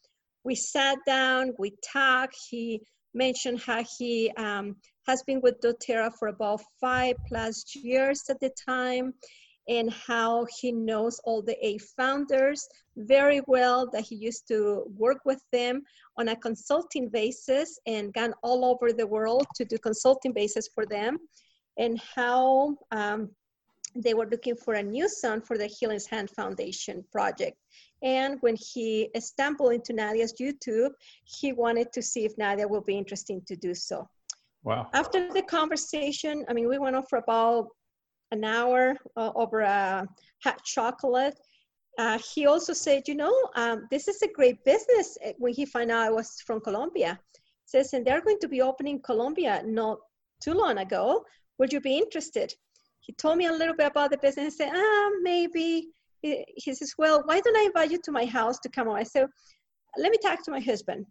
We 0.43 0.55
sat 0.55 0.97
down, 1.05 1.53
we 1.59 1.73
talked. 1.93 2.35
He 2.49 2.81
mentioned 3.13 3.61
how 3.61 3.83
he 3.97 4.31
um, 4.37 4.75
has 5.07 5.23
been 5.23 5.41
with 5.41 5.59
doTERRA 5.61 6.11
for 6.17 6.29
about 6.29 6.61
five 6.79 7.15
plus 7.27 7.75
years 7.75 8.23
at 8.29 8.39
the 8.39 8.51
time 8.67 9.13
and 9.67 9.91
how 9.91 10.45
he 10.59 10.71
knows 10.71 11.19
all 11.23 11.41
the 11.41 11.55
eight 11.65 11.81
founders 11.95 12.67
very 12.97 13.41
well, 13.47 13.89
that 13.91 14.03
he 14.03 14.15
used 14.15 14.47
to 14.47 14.83
work 14.97 15.19
with 15.25 15.41
them 15.51 15.81
on 16.17 16.29
a 16.29 16.35
consulting 16.35 17.07
basis 17.09 17.79
and 17.85 18.13
gone 18.13 18.33
all 18.43 18.65
over 18.65 18.91
the 18.91 19.05
world 19.05 19.45
to 19.55 19.63
do 19.63 19.77
consulting 19.77 20.33
basis 20.33 20.67
for 20.73 20.85
them, 20.85 21.17
and 21.77 22.01
how 22.15 22.75
um, 22.91 23.29
they 23.95 24.13
were 24.13 24.27
looking 24.27 24.55
for 24.55 24.75
a 24.75 24.83
new 24.83 25.07
son 25.07 25.41
for 25.41 25.57
the 25.57 25.67
Healing 25.67 25.99
Hand 26.09 26.29
Foundation 26.29 27.03
project. 27.11 27.57
And 28.03 28.37
when 28.41 28.55
he 28.55 29.09
stumbled 29.19 29.73
into 29.73 29.93
Nadia's 29.93 30.33
YouTube, 30.39 30.91
he 31.23 31.53
wanted 31.53 31.93
to 31.93 32.01
see 32.01 32.25
if 32.25 32.37
Nadia 32.37 32.67
would 32.67 32.85
be 32.85 32.97
interested 32.97 33.45
to 33.47 33.55
do 33.55 33.73
so. 33.73 34.07
Wow. 34.63 34.89
After 34.93 35.31
the 35.31 35.41
conversation, 35.41 36.45
I 36.47 36.53
mean, 36.53 36.67
we 36.67 36.77
went 36.77 36.95
on 36.95 37.03
for 37.03 37.19
about 37.19 37.67
an 38.31 38.43
hour 38.43 38.95
uh, 39.17 39.31
over 39.35 39.61
a 39.61 40.07
hot 40.43 40.63
chocolate. 40.63 41.37
Uh, 41.97 42.17
he 42.33 42.47
also 42.47 42.73
said, 42.73 43.07
you 43.07 43.15
know, 43.15 43.35
um, 43.55 43.87
this 43.91 44.07
is 44.07 44.21
a 44.21 44.27
great 44.27 44.63
business 44.63 45.17
uh, 45.25 45.31
when 45.37 45.53
he 45.53 45.65
found 45.65 45.91
out 45.91 46.07
I 46.07 46.11
was 46.11 46.41
from 46.45 46.61
Colombia. 46.61 47.19
Says, 47.65 47.93
and 47.93 48.05
they're 48.05 48.21
going 48.21 48.39
to 48.39 48.47
be 48.47 48.61
opening 48.61 49.01
Colombia 49.01 49.61
not 49.65 49.99
too 50.43 50.53
long 50.53 50.77
ago. 50.77 51.23
Would 51.57 51.71
you 51.71 51.79
be 51.79 51.97
interested? 51.97 52.53
He 53.01 53.13
told 53.13 53.37
me 53.37 53.47
a 53.47 53.51
little 53.51 53.75
bit 53.75 53.87
about 53.87 54.11
the 54.11 54.17
business. 54.17 54.55
I 54.55 54.65
said, 54.65 54.71
ah, 54.73 55.11
maybe. 55.21 55.89
He, 56.21 56.73
says, 56.73 56.93
well, 56.99 57.23
why 57.25 57.39
don't 57.39 57.57
I 57.57 57.63
invite 57.65 57.91
you 57.91 57.99
to 58.03 58.11
my 58.11 58.25
house 58.25 58.59
to 58.59 58.69
come 58.69 58.87
on? 58.87 58.95
I 58.95 59.03
said, 59.03 59.25
let 59.97 60.11
me 60.11 60.17
talk 60.23 60.43
to 60.45 60.51
my 60.51 60.59
husband. 60.59 61.05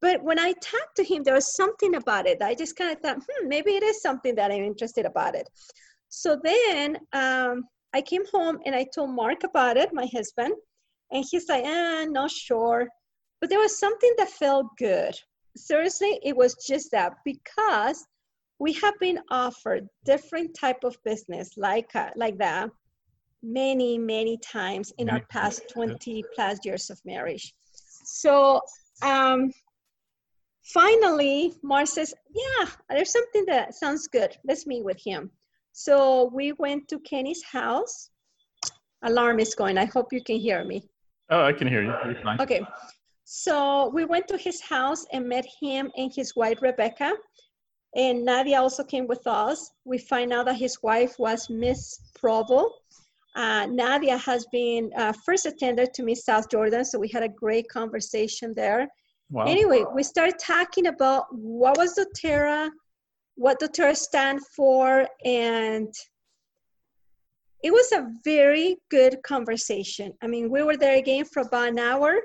But 0.00 0.22
when 0.22 0.38
I 0.38 0.52
talked 0.52 0.96
to 0.96 1.04
him, 1.04 1.22
there 1.22 1.34
was 1.34 1.56
something 1.56 1.96
about 1.96 2.26
it. 2.26 2.40
I 2.40 2.54
just 2.54 2.76
kind 2.76 2.92
of 2.92 3.00
thought, 3.00 3.16
hmm, 3.16 3.48
maybe 3.48 3.72
it 3.72 3.82
is 3.82 4.00
something 4.00 4.34
that 4.36 4.52
I'm 4.52 4.62
interested 4.62 5.06
about 5.06 5.34
it. 5.34 5.48
So 6.08 6.38
then 6.42 6.98
um, 7.12 7.64
I 7.92 8.00
came 8.00 8.24
home 8.32 8.58
and 8.64 8.74
I 8.74 8.86
told 8.94 9.10
Mark 9.10 9.42
about 9.42 9.76
it, 9.76 9.92
my 9.92 10.06
husband, 10.12 10.54
and 11.10 11.24
he's 11.28 11.48
like, 11.48 11.64
eh, 11.64 12.04
not 12.04 12.30
sure. 12.30 12.88
But 13.40 13.50
there 13.50 13.58
was 13.58 13.78
something 13.78 14.12
that 14.18 14.28
felt 14.28 14.66
good. 14.78 15.14
Seriously, 15.56 16.20
it 16.22 16.36
was 16.36 16.54
just 16.66 16.90
that 16.92 17.14
because 17.24 18.04
we 18.58 18.72
have 18.74 18.94
been 19.00 19.18
offered 19.30 19.88
different 20.04 20.54
type 20.54 20.84
of 20.84 20.96
business 21.04 21.52
like 21.56 21.94
uh, 21.94 22.10
like 22.16 22.38
that 22.38 22.70
many 23.42 23.98
many 23.98 24.38
times 24.38 24.92
in 24.98 25.10
our 25.10 25.20
past 25.30 25.62
20 25.70 26.24
plus 26.34 26.58
years 26.64 26.88
of 26.88 26.98
marriage 27.04 27.54
so 28.04 28.60
um, 29.02 29.50
finally 30.62 31.52
Mark 31.62 31.88
says 31.88 32.14
yeah 32.34 32.66
there's 32.88 33.12
something 33.12 33.44
that 33.46 33.74
sounds 33.74 34.08
good 34.08 34.36
let's 34.44 34.66
meet 34.66 34.84
with 34.84 34.98
him 35.04 35.30
so 35.76 36.30
we 36.32 36.52
went 36.52 36.86
to 36.88 37.00
Kenny's 37.00 37.42
house. 37.42 38.10
Alarm 39.02 39.40
is 39.40 39.56
going. 39.56 39.76
I 39.76 39.86
hope 39.86 40.12
you 40.12 40.22
can 40.22 40.36
hear 40.36 40.64
me. 40.64 40.88
Oh, 41.30 41.42
I 41.42 41.52
can 41.52 41.66
hear 41.66 41.82
you. 41.82 41.92
You're 42.04 42.22
fine. 42.22 42.40
Okay. 42.40 42.62
So 43.24 43.90
we 43.92 44.04
went 44.04 44.28
to 44.28 44.38
his 44.38 44.60
house 44.60 45.04
and 45.12 45.28
met 45.28 45.44
him 45.60 45.90
and 45.96 46.12
his 46.14 46.36
wife, 46.36 46.62
Rebecca. 46.62 47.14
And 47.96 48.24
Nadia 48.24 48.60
also 48.60 48.82
came 48.82 49.06
with 49.06 49.26
us. 49.26 49.70
We 49.84 49.98
find 49.98 50.32
out 50.32 50.46
that 50.46 50.56
his 50.56 50.82
wife 50.82 51.14
was 51.18 51.48
Miss 51.48 52.00
Provo. 52.18 52.70
Uh, 53.36 53.66
Nadia 53.66 54.16
has 54.16 54.46
been 54.52 54.90
uh, 54.96 55.12
first 55.24 55.46
attended 55.46 55.92
to 55.94 56.02
Miss 56.02 56.24
South 56.24 56.50
Jordan, 56.50 56.84
so 56.84 56.98
we 56.98 57.08
had 57.08 57.22
a 57.22 57.28
great 57.28 57.68
conversation 57.68 58.52
there. 58.56 58.88
Wow. 59.30 59.44
Anyway, 59.46 59.84
we 59.94 60.02
started 60.02 60.38
talking 60.38 60.86
about 60.86 61.24
what 61.30 61.76
was 61.76 61.98
doTERRA, 61.98 62.70
what 63.36 63.60
doTERRA 63.60 63.96
stand 63.96 64.40
for, 64.56 65.08
and 65.24 65.92
it 67.62 67.72
was 67.72 67.90
a 67.92 68.10
very 68.24 68.76
good 68.90 69.22
conversation. 69.24 70.12
I 70.22 70.26
mean, 70.26 70.50
we 70.50 70.62
were 70.62 70.76
there 70.76 70.96
again 70.96 71.24
for 71.24 71.40
about 71.40 71.68
an 71.68 71.78
hour. 71.78 72.20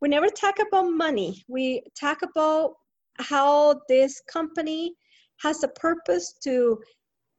We 0.00 0.08
never 0.08 0.28
talk 0.28 0.58
about 0.60 0.90
money. 0.90 1.42
We 1.48 1.82
talk 1.98 2.22
about 2.22 2.74
how 3.18 3.80
this 3.88 4.20
company 4.30 4.94
has 5.42 5.62
a 5.62 5.68
purpose 5.68 6.34
to 6.44 6.78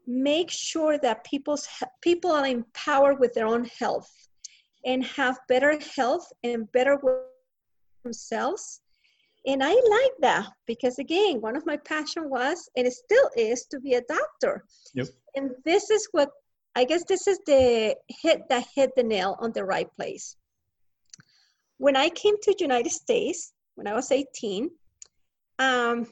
make 0.05 0.51
sure 0.51 0.97
that 0.99 1.23
people's 1.23 1.67
people 2.01 2.31
are 2.31 2.45
empowered 2.45 3.19
with 3.19 3.33
their 3.33 3.47
own 3.47 3.65
health 3.79 4.11
and 4.85 5.05
have 5.05 5.39
better 5.47 5.79
health 5.95 6.27
and 6.43 6.69
better 6.73 6.99
themselves 8.03 8.81
and 9.45 9.61
I 9.61 9.73
like 9.73 10.13
that 10.21 10.47
because 10.67 10.99
again, 10.99 11.41
one 11.41 11.55
of 11.55 11.65
my 11.65 11.77
passion 11.77 12.29
was 12.29 12.69
and 12.77 12.87
it 12.87 12.93
still 12.93 13.29
is 13.35 13.65
to 13.71 13.79
be 13.79 13.95
a 13.95 14.01
doctor. 14.01 14.63
Yep. 14.93 15.07
And 15.35 15.51
this 15.65 15.89
is 15.89 16.07
what 16.11 16.29
I 16.75 16.85
guess 16.85 17.03
this 17.07 17.27
is 17.27 17.39
the 17.45 17.95
hit 18.07 18.43
that 18.49 18.65
hit 18.73 18.91
the 18.95 19.03
nail 19.03 19.37
on 19.39 19.51
the 19.51 19.65
right 19.65 19.87
place. 19.95 20.37
When 21.77 21.95
I 21.95 22.09
came 22.09 22.35
to 22.41 22.55
United 22.59 22.91
States 22.91 23.53
when 23.75 23.87
I 23.87 23.93
was 23.93 24.11
18, 24.11 24.69
um, 25.59 26.07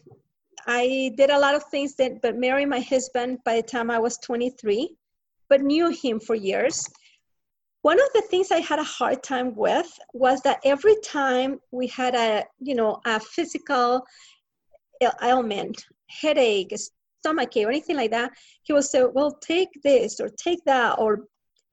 I 0.67 1.11
did 1.15 1.29
a 1.29 1.39
lot 1.39 1.55
of 1.55 1.63
things 1.65 1.95
that, 1.95 2.21
but 2.21 2.37
married 2.37 2.67
my 2.67 2.79
husband 2.79 3.39
by 3.43 3.55
the 3.55 3.63
time 3.63 3.89
I 3.89 3.99
was 3.99 4.17
23, 4.19 4.95
but 5.49 5.61
knew 5.61 5.89
him 5.89 6.19
for 6.19 6.35
years. 6.35 6.87
One 7.81 7.99
of 7.99 8.07
the 8.13 8.21
things 8.21 8.51
I 8.51 8.59
had 8.59 8.79
a 8.79 8.83
hard 8.83 9.23
time 9.23 9.55
with 9.55 9.91
was 10.13 10.41
that 10.41 10.59
every 10.63 10.95
time 11.03 11.59
we 11.71 11.87
had 11.87 12.13
a, 12.15 12.45
you 12.59 12.75
know, 12.75 13.01
a 13.05 13.19
physical 13.19 14.05
ailment, 15.23 15.83
headache, 16.07 16.73
stomach 17.19 17.57
ache, 17.57 17.65
or 17.65 17.69
anything 17.69 17.95
like 17.95 18.11
that, 18.11 18.31
he 18.63 18.73
would 18.73 18.83
say, 18.83 19.03
well, 19.03 19.37
take 19.41 19.69
this 19.83 20.19
or 20.19 20.29
take 20.29 20.63
that 20.65 20.99
or 20.99 21.25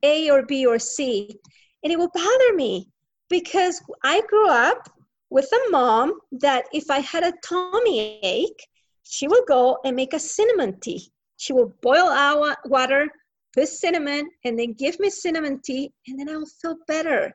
A 0.03 0.31
or 0.31 0.47
B 0.47 0.65
or 0.65 0.79
C. 0.79 1.39
And 1.85 1.93
it 1.93 1.99
would 1.99 2.13
bother 2.13 2.55
me 2.55 2.89
because 3.29 3.83
I 4.03 4.23
grew 4.29 4.49
up 4.49 4.89
with 5.31 5.51
a 5.53 5.71
mom 5.71 6.19
that 6.33 6.65
if 6.73 6.91
I 6.91 7.01
had 7.01 7.23
a 7.23 7.35
tummy 7.45 8.19
ache, 8.23 8.67
she 9.11 9.27
will 9.27 9.45
go 9.49 9.79
and 9.85 9.97
make 9.97 10.13
a 10.13 10.19
cinnamon 10.19 10.79
tea 10.81 11.11
She 11.39 11.53
will 11.53 11.73
boil 11.81 12.09
our 12.09 12.57
water, 12.67 13.09
put 13.55 13.69
cinnamon, 13.69 14.29
and 14.45 14.59
then 14.59 14.73
give 14.73 14.99
me 15.01 15.09
cinnamon 15.09 15.61
tea, 15.61 15.93
and 16.07 16.19
then 16.19 16.29
I 16.29 16.37
will 16.37 16.53
feel 16.61 16.77
better. 16.87 17.33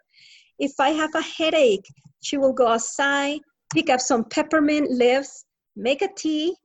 If 0.59 0.73
I 0.79 0.89
have 0.89 1.15
a 1.15 1.21
headache, 1.21 1.87
she 2.21 2.37
will 2.37 2.53
go 2.53 2.67
outside, 2.67 3.39
pick 3.73 3.89
up 3.89 4.01
some 4.01 4.25
peppermint 4.25 4.91
leaves, 4.91 5.45
make 5.75 6.01
a 6.01 6.13
tea. 6.15 6.55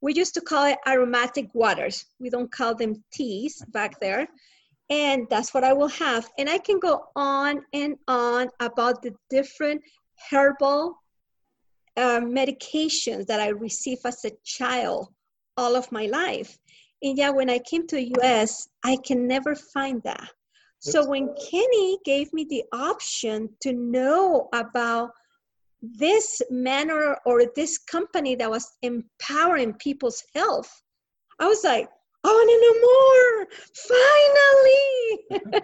We 0.00 0.14
used 0.14 0.34
to 0.34 0.40
call 0.40 0.66
it 0.66 0.78
aromatic 0.86 1.48
waters. 1.54 2.04
We 2.18 2.30
don't 2.30 2.50
call 2.50 2.74
them 2.74 3.02
teas 3.12 3.64
back 3.68 4.00
there. 4.00 4.28
And 4.90 5.26
that's 5.30 5.54
what 5.54 5.64
I 5.64 5.72
will 5.72 5.88
have. 5.88 6.28
And 6.38 6.48
I 6.48 6.58
can 6.58 6.78
go 6.78 7.06
on 7.14 7.64
and 7.72 7.96
on 8.08 8.48
about 8.60 9.02
the 9.02 9.14
different 9.30 9.82
herbal 10.30 10.96
uh, 11.98 12.20
medications 12.20 13.26
that 13.26 13.40
I 13.40 13.48
received 13.48 14.06
as 14.06 14.24
a 14.24 14.30
child 14.44 15.08
all 15.56 15.74
of 15.76 15.90
my 15.90 16.06
life. 16.06 16.56
And 17.02 17.18
yeah, 17.18 17.30
when 17.30 17.50
I 17.50 17.58
came 17.58 17.86
to 17.88 17.96
the 17.96 18.12
US, 18.22 18.68
I 18.84 18.96
can 19.04 19.26
never 19.26 19.54
find 19.54 20.02
that. 20.04 20.30
So 20.80 21.04
when 21.04 21.34
Kenny 21.50 21.98
gave 22.04 22.32
me 22.32 22.46
the 22.48 22.62
option 22.72 23.48
to 23.62 23.72
know 23.72 24.48
about 24.54 25.10
this 25.82 26.40
manner 26.50 27.16
or 27.26 27.42
this 27.56 27.78
company 27.78 28.36
that 28.36 28.50
was 28.50 28.76
empowering 28.82 29.74
people's 29.74 30.22
health, 30.34 30.70
I 31.40 31.46
was 31.46 31.64
like, 31.64 31.88
I 32.24 32.28
want 32.28 32.50
to 32.50 32.58
know 32.64 32.76
more, 32.90 33.46
finally. 35.40 35.62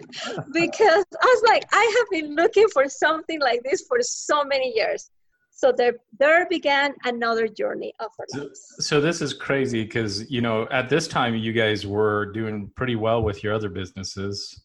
because 0.53 1.05
I 1.21 1.25
was 1.25 1.43
like, 1.47 1.65
I 1.71 1.95
have 1.97 2.07
been 2.11 2.35
looking 2.35 2.67
for 2.69 2.87
something 2.89 3.39
like 3.39 3.61
this 3.63 3.85
for 3.87 3.99
so 4.01 4.43
many 4.43 4.73
years. 4.75 5.09
So 5.57 5.71
there, 5.75 5.93
there 6.19 6.45
began 6.49 6.93
another 7.05 7.47
journey 7.47 7.93
of 8.01 8.09
our 8.19 8.41
lives. 8.41 8.75
So, 8.79 8.99
this 8.99 9.21
is 9.21 9.33
crazy 9.33 9.83
because, 9.85 10.29
you 10.29 10.41
know, 10.41 10.67
at 10.69 10.89
this 10.89 11.07
time 11.07 11.33
you 11.33 11.53
guys 11.53 11.87
were 11.87 12.25
doing 12.33 12.69
pretty 12.75 12.97
well 12.97 13.23
with 13.23 13.41
your 13.41 13.53
other 13.53 13.69
businesses. 13.69 14.63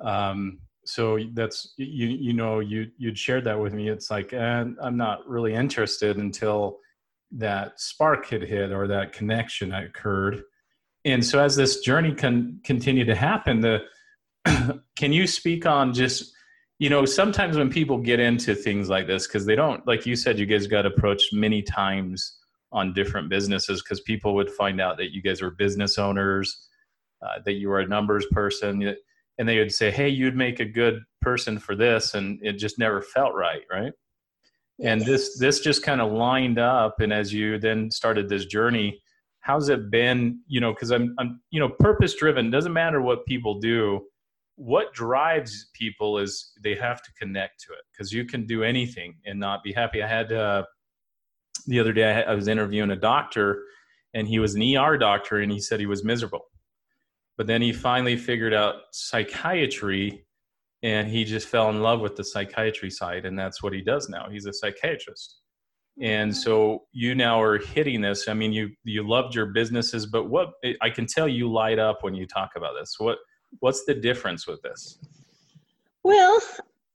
Um, 0.00 0.60
so 0.88 1.18
that's 1.34 1.74
you 1.76 2.06
you 2.06 2.32
know 2.32 2.60
you 2.60 2.90
you'd 2.96 3.18
shared 3.18 3.44
that 3.44 3.60
with 3.60 3.74
me 3.74 3.90
it's 3.90 4.10
like 4.10 4.32
and 4.32 4.74
i'm 4.80 4.96
not 4.96 5.28
really 5.28 5.52
interested 5.52 6.16
until 6.16 6.78
that 7.30 7.78
spark 7.78 8.26
had 8.30 8.40
hit 8.40 8.72
or 8.72 8.86
that 8.86 9.12
connection 9.12 9.74
occurred 9.74 10.42
and 11.04 11.22
so 11.22 11.38
as 11.38 11.54
this 11.54 11.80
journey 11.80 12.14
can 12.14 12.58
continue 12.64 13.04
to 13.04 13.14
happen 13.14 13.60
the 13.60 13.80
can 14.96 15.12
you 15.12 15.26
speak 15.26 15.66
on 15.66 15.92
just 15.92 16.32
you 16.78 16.88
know 16.88 17.04
sometimes 17.04 17.56
when 17.56 17.70
people 17.70 17.98
get 17.98 18.20
into 18.20 18.54
things 18.54 18.88
like 18.88 19.06
this 19.06 19.26
because 19.26 19.44
they 19.44 19.56
don't 19.56 19.86
like 19.86 20.06
you 20.06 20.16
said 20.16 20.38
you 20.38 20.46
guys 20.46 20.66
got 20.66 20.86
approached 20.86 21.32
many 21.32 21.62
times 21.62 22.38
on 22.72 22.92
different 22.92 23.28
businesses 23.28 23.82
because 23.82 24.00
people 24.00 24.34
would 24.34 24.50
find 24.50 24.80
out 24.80 24.96
that 24.96 25.12
you 25.12 25.22
guys 25.22 25.40
were 25.40 25.50
business 25.50 25.98
owners 25.98 26.68
uh, 27.22 27.40
that 27.44 27.54
you 27.54 27.68
were 27.68 27.80
a 27.80 27.86
numbers 27.86 28.26
person 28.30 28.94
and 29.38 29.48
they 29.48 29.58
would 29.58 29.72
say, 29.72 29.90
"Hey, 29.90 30.08
you'd 30.08 30.36
make 30.36 30.60
a 30.60 30.64
good 30.64 31.02
person 31.22 31.58
for 31.58 31.74
this," 31.74 32.14
and 32.14 32.38
it 32.42 32.54
just 32.54 32.78
never 32.78 33.00
felt 33.00 33.34
right, 33.34 33.62
right? 33.70 33.92
And 34.82 35.00
this 35.00 35.38
this 35.38 35.60
just 35.60 35.82
kind 35.82 36.00
of 36.00 36.12
lined 36.12 36.58
up, 36.58 37.00
and 37.00 37.12
as 37.12 37.32
you 37.32 37.58
then 37.58 37.90
started 37.90 38.28
this 38.28 38.46
journey, 38.46 39.00
how's 39.40 39.68
it 39.68 39.90
been? 39.90 40.40
You 40.48 40.60
know, 40.60 40.72
because 40.72 40.90
I'm 40.90 41.14
I'm 41.18 41.40
you 41.50 41.60
know 41.60 41.68
purpose 41.68 42.14
driven. 42.14 42.50
Doesn't 42.50 42.72
matter 42.72 43.00
what 43.00 43.26
people 43.26 43.60
do. 43.60 44.02
What 44.58 44.92
drives 44.92 45.70
people 45.72 46.18
is 46.18 46.52
they 46.64 46.74
have 46.74 47.00
to 47.02 47.12
connect 47.12 47.60
to 47.60 47.72
it 47.72 47.84
because 47.92 48.12
you 48.12 48.24
can 48.24 48.44
do 48.44 48.64
anything 48.64 49.14
and 49.24 49.38
not 49.38 49.62
be 49.62 49.72
happy. 49.72 50.02
I 50.02 50.08
had 50.08 50.32
uh, 50.32 50.64
the 51.68 51.78
other 51.78 51.92
day 51.92 52.24
I, 52.26 52.34
was 52.34 52.48
interviewing 52.48 52.90
a 52.90 52.96
doctor, 52.96 53.62
and 54.14 54.26
he 54.26 54.40
was 54.40 54.56
an 54.56 54.62
ER 54.62 54.98
doctor, 54.98 55.38
and 55.38 55.52
he 55.52 55.60
said 55.60 55.78
he 55.78 55.86
was 55.86 56.04
miserable. 56.04 56.46
But 57.36 57.46
then 57.46 57.62
he 57.62 57.72
finally 57.72 58.16
figured 58.16 58.52
out 58.52 58.74
psychiatry 58.90 60.26
and 60.82 61.08
he 61.08 61.24
just 61.24 61.48
fell 61.48 61.70
in 61.70 61.82
love 61.82 62.00
with 62.00 62.16
the 62.16 62.24
psychiatry 62.24 62.90
side 62.90 63.24
and 63.24 63.38
that's 63.38 63.62
what 63.62 63.72
he 63.72 63.80
does 63.80 64.08
now. 64.08 64.28
He's 64.30 64.46
a 64.46 64.52
psychiatrist. 64.52 65.40
And 66.00 66.36
so 66.36 66.84
you 66.92 67.14
now 67.14 67.40
are 67.40 67.58
hitting 67.58 68.00
this. 68.00 68.28
I 68.28 68.34
mean 68.34 68.52
you 68.52 68.70
you 68.84 69.08
loved 69.08 69.34
your 69.34 69.46
businesses 69.46 70.06
but 70.06 70.28
what 70.28 70.50
i 70.80 70.90
can 70.90 71.06
tell 71.06 71.28
you 71.28 71.50
light 71.50 71.78
up 71.78 71.98
when 72.02 72.14
you 72.14 72.26
talk 72.26 72.50
about 72.56 72.74
this. 72.78 72.94
What 72.98 73.18
what's 73.60 73.84
the 73.84 73.94
difference 73.94 74.46
with 74.46 74.60
this 74.62 74.98
well 76.04 76.38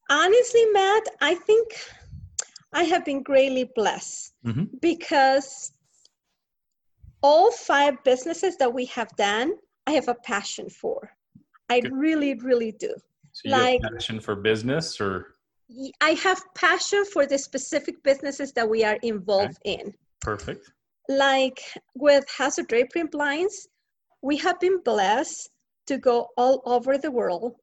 honestly 0.09 0.65
matt 0.71 1.03
i 1.21 1.35
think 1.35 1.67
i 2.73 2.83
have 2.83 3.03
been 3.05 3.21
greatly 3.23 3.69
blessed 3.75 4.33
mm-hmm. 4.45 4.63
because 4.81 5.71
all 7.21 7.51
five 7.51 8.03
businesses 8.03 8.57
that 8.57 8.73
we 8.73 8.85
have 8.85 9.09
done 9.15 9.53
I 9.87 9.91
have 9.91 10.07
a 10.07 10.15
passion 10.15 10.69
for. 10.69 11.11
I 11.69 11.79
Good. 11.79 11.93
really, 11.93 12.35
really 12.35 12.71
do. 12.71 12.93
So 13.31 13.49
like 13.49 13.81
passion 13.81 14.19
for 14.19 14.35
business 14.35 15.01
or 15.01 15.35
I 16.01 16.11
have 16.11 16.41
passion 16.55 17.03
for 17.05 17.25
the 17.25 17.37
specific 17.37 18.03
businesses 18.03 18.51
that 18.53 18.69
we 18.69 18.83
are 18.83 18.97
involved 19.01 19.57
okay. 19.65 19.79
in. 19.81 19.93
Perfect. 20.21 20.71
Like 21.09 21.59
with 21.95 22.23
Hazard 22.37 22.67
Drapery 22.67 23.01
and 23.01 23.11
Blinds, 23.11 23.67
we 24.21 24.37
have 24.37 24.59
been 24.59 24.81
blessed 24.83 25.49
to 25.87 25.97
go 25.97 26.29
all 26.37 26.61
over 26.65 26.97
the 26.97 27.11
world 27.11 27.55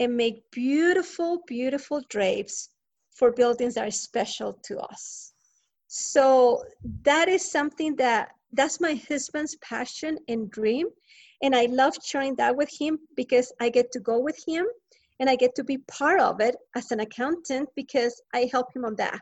and 0.00 0.16
make 0.16 0.50
beautiful, 0.50 1.42
beautiful 1.46 2.02
drapes 2.08 2.70
for 3.10 3.32
buildings 3.32 3.74
that 3.74 3.86
are 3.86 3.90
special 3.90 4.58
to 4.64 4.78
us. 4.78 5.32
So 5.88 6.64
that 7.02 7.28
is 7.28 7.50
something 7.50 7.94
that 7.96 8.30
that's 8.52 8.80
my 8.80 9.00
husband's 9.08 9.56
passion 9.56 10.18
and 10.28 10.50
dream 10.50 10.88
and 11.44 11.54
I 11.54 11.66
love 11.66 11.94
sharing 12.02 12.34
that 12.36 12.56
with 12.56 12.70
him 12.70 12.98
because 13.16 13.52
I 13.60 13.68
get 13.68 13.92
to 13.92 14.00
go 14.00 14.18
with 14.18 14.42
him 14.46 14.66
and 15.20 15.28
I 15.28 15.36
get 15.36 15.54
to 15.56 15.64
be 15.64 15.76
part 15.76 16.18
of 16.18 16.40
it 16.40 16.56
as 16.74 16.90
an 16.90 17.00
accountant 17.00 17.68
because 17.76 18.22
I 18.32 18.48
help 18.50 18.74
him 18.74 18.86
on 18.86 18.96
that. 18.96 19.20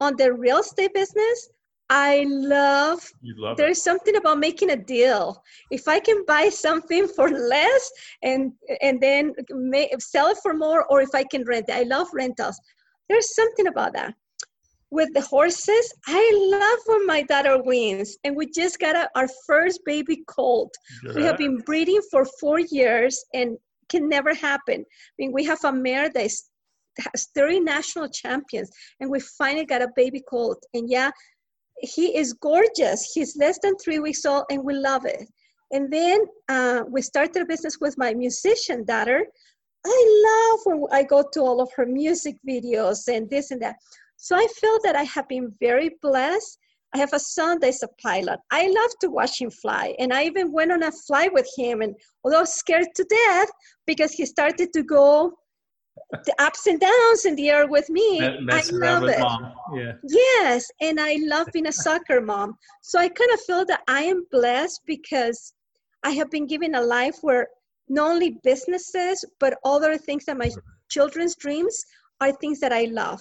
On 0.00 0.16
the 0.16 0.32
real 0.32 0.60
estate 0.60 0.94
business, 0.94 1.50
I 1.94 2.24
love, 2.26 3.00
love 3.36 3.58
there's 3.58 3.78
it. 3.78 3.82
something 3.82 4.16
about 4.16 4.38
making 4.38 4.70
a 4.70 4.76
deal. 4.76 5.42
If 5.70 5.88
I 5.88 6.00
can 6.00 6.24
buy 6.26 6.48
something 6.48 7.06
for 7.06 7.28
less 7.28 7.90
and 8.22 8.52
and 8.80 8.98
then 9.00 9.34
may, 9.50 9.90
sell 9.98 10.28
it 10.28 10.38
for 10.42 10.54
more, 10.54 10.86
or 10.86 11.02
if 11.02 11.10
I 11.14 11.24
can 11.24 11.44
rent 11.44 11.68
it, 11.68 11.74
I 11.74 11.82
love 11.82 12.08
rentals. 12.14 12.58
There's 13.08 13.34
something 13.34 13.66
about 13.66 13.92
that 13.92 14.14
with 14.92 15.12
the 15.14 15.22
horses, 15.22 15.92
I 16.06 16.24
love 16.50 16.78
when 16.86 17.06
my 17.06 17.22
daughter 17.22 17.60
wins. 17.62 18.18
And 18.24 18.36
we 18.36 18.50
just 18.50 18.78
got 18.78 18.94
a, 18.94 19.08
our 19.16 19.26
first 19.46 19.80
baby 19.86 20.22
colt. 20.28 20.72
Yeah. 21.02 21.12
We 21.14 21.22
have 21.22 21.38
been 21.38 21.56
breeding 21.64 22.02
for 22.10 22.26
four 22.38 22.60
years 22.60 23.24
and 23.32 23.56
can 23.88 24.06
never 24.08 24.34
happen. 24.34 24.84
I 24.84 25.14
mean, 25.18 25.32
we 25.32 25.44
have 25.44 25.64
a 25.64 25.72
mare 25.72 26.10
that 26.10 26.24
is, 26.26 26.44
has 26.98 27.28
30 27.34 27.60
national 27.60 28.10
champions, 28.10 28.70
and 29.00 29.10
we 29.10 29.18
finally 29.20 29.64
got 29.64 29.80
a 29.80 29.88
baby 29.96 30.22
colt. 30.28 30.62
And 30.74 30.90
yeah, 30.90 31.10
he 31.82 32.16
is 32.16 32.32
gorgeous. 32.32 33.12
He's 33.12 33.36
less 33.36 33.58
than 33.62 33.76
three 33.76 33.98
weeks 33.98 34.24
old, 34.24 34.44
and 34.50 34.64
we 34.64 34.74
love 34.74 35.04
it. 35.04 35.28
And 35.72 35.92
then 35.92 36.20
uh, 36.48 36.82
we 36.88 37.02
started 37.02 37.42
a 37.42 37.46
business 37.46 37.78
with 37.80 37.98
my 37.98 38.14
musician 38.14 38.84
daughter. 38.84 39.24
I 39.84 40.54
love 40.54 40.60
when 40.64 40.84
I 40.92 41.02
go 41.02 41.24
to 41.32 41.40
all 41.40 41.60
of 41.60 41.70
her 41.76 41.86
music 41.86 42.36
videos 42.48 43.08
and 43.08 43.28
this 43.28 43.50
and 43.50 43.60
that. 43.62 43.76
So 44.16 44.36
I 44.36 44.46
feel 44.60 44.78
that 44.84 44.94
I 44.94 45.02
have 45.02 45.26
been 45.28 45.52
very 45.60 45.96
blessed. 46.00 46.58
I 46.94 46.98
have 46.98 47.14
a 47.14 47.18
son 47.18 47.58
that's 47.60 47.82
a 47.82 47.88
pilot. 48.00 48.38
I 48.52 48.66
love 48.68 48.90
to 49.00 49.10
watch 49.10 49.40
him 49.40 49.50
fly. 49.50 49.94
And 49.98 50.12
I 50.12 50.24
even 50.24 50.52
went 50.52 50.72
on 50.72 50.82
a 50.82 50.92
flight 50.92 51.32
with 51.32 51.48
him 51.56 51.80
and 51.80 51.96
although 52.22 52.44
scared 52.44 52.88
to 52.94 53.04
death 53.04 53.48
because 53.86 54.12
he 54.12 54.26
started 54.26 54.72
to 54.74 54.82
go 54.82 55.32
the 56.24 56.34
ups 56.38 56.66
and 56.66 56.80
downs 56.80 57.24
in 57.24 57.34
the 57.36 57.50
air 57.50 57.66
with 57.66 57.88
me. 57.90 58.22
I 58.22 58.62
love 58.72 59.08
it. 59.08 59.24
Yeah. 59.74 59.92
Yes. 60.04 60.70
And 60.80 61.00
I 61.00 61.18
love 61.22 61.48
being 61.52 61.66
a 61.66 61.72
soccer 61.72 62.20
mom. 62.20 62.56
So 62.82 62.98
I 62.98 63.08
kind 63.08 63.30
of 63.32 63.40
feel 63.40 63.64
that 63.66 63.82
I 63.88 64.02
am 64.02 64.26
blessed 64.30 64.80
because 64.86 65.54
I 66.02 66.10
have 66.10 66.30
been 66.30 66.46
given 66.46 66.74
a 66.74 66.80
life 66.80 67.16
where 67.22 67.48
not 67.88 68.10
only 68.10 68.38
businesses, 68.42 69.24
but 69.40 69.58
other 69.64 69.96
things 69.96 70.24
that 70.26 70.36
my 70.36 70.50
children's 70.90 71.36
dreams 71.36 71.84
are 72.20 72.32
things 72.32 72.60
that 72.60 72.72
I 72.72 72.84
love. 72.84 73.20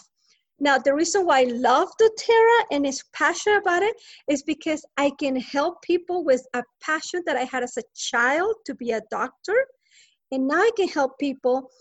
Now, 0.60 0.77
the 0.77 0.93
reason 0.93 1.25
why 1.25 1.39
I 1.39 1.43
love 1.45 1.89
doTERRA 1.99 2.65
and 2.71 2.86
is 2.86 3.03
passionate 3.13 3.62
about 3.62 3.81
it 3.81 3.95
is 4.29 4.43
because 4.43 4.86
I 4.95 5.12
can 5.19 5.36
help 5.36 5.81
people 5.81 6.23
with 6.23 6.45
a 6.53 6.62
passion 6.81 7.23
that 7.25 7.36
I 7.36 7.45
had 7.45 7.63
as 7.63 7.77
a 7.77 7.84
child 7.95 8.53
to 8.65 8.75
be 8.75 8.91
a 8.91 9.01
doctor. 9.10 9.55
And 10.31 10.47
now 10.47 10.57
I 10.57 10.69
can 10.77 10.88
help 10.88 11.17
people 11.17 11.71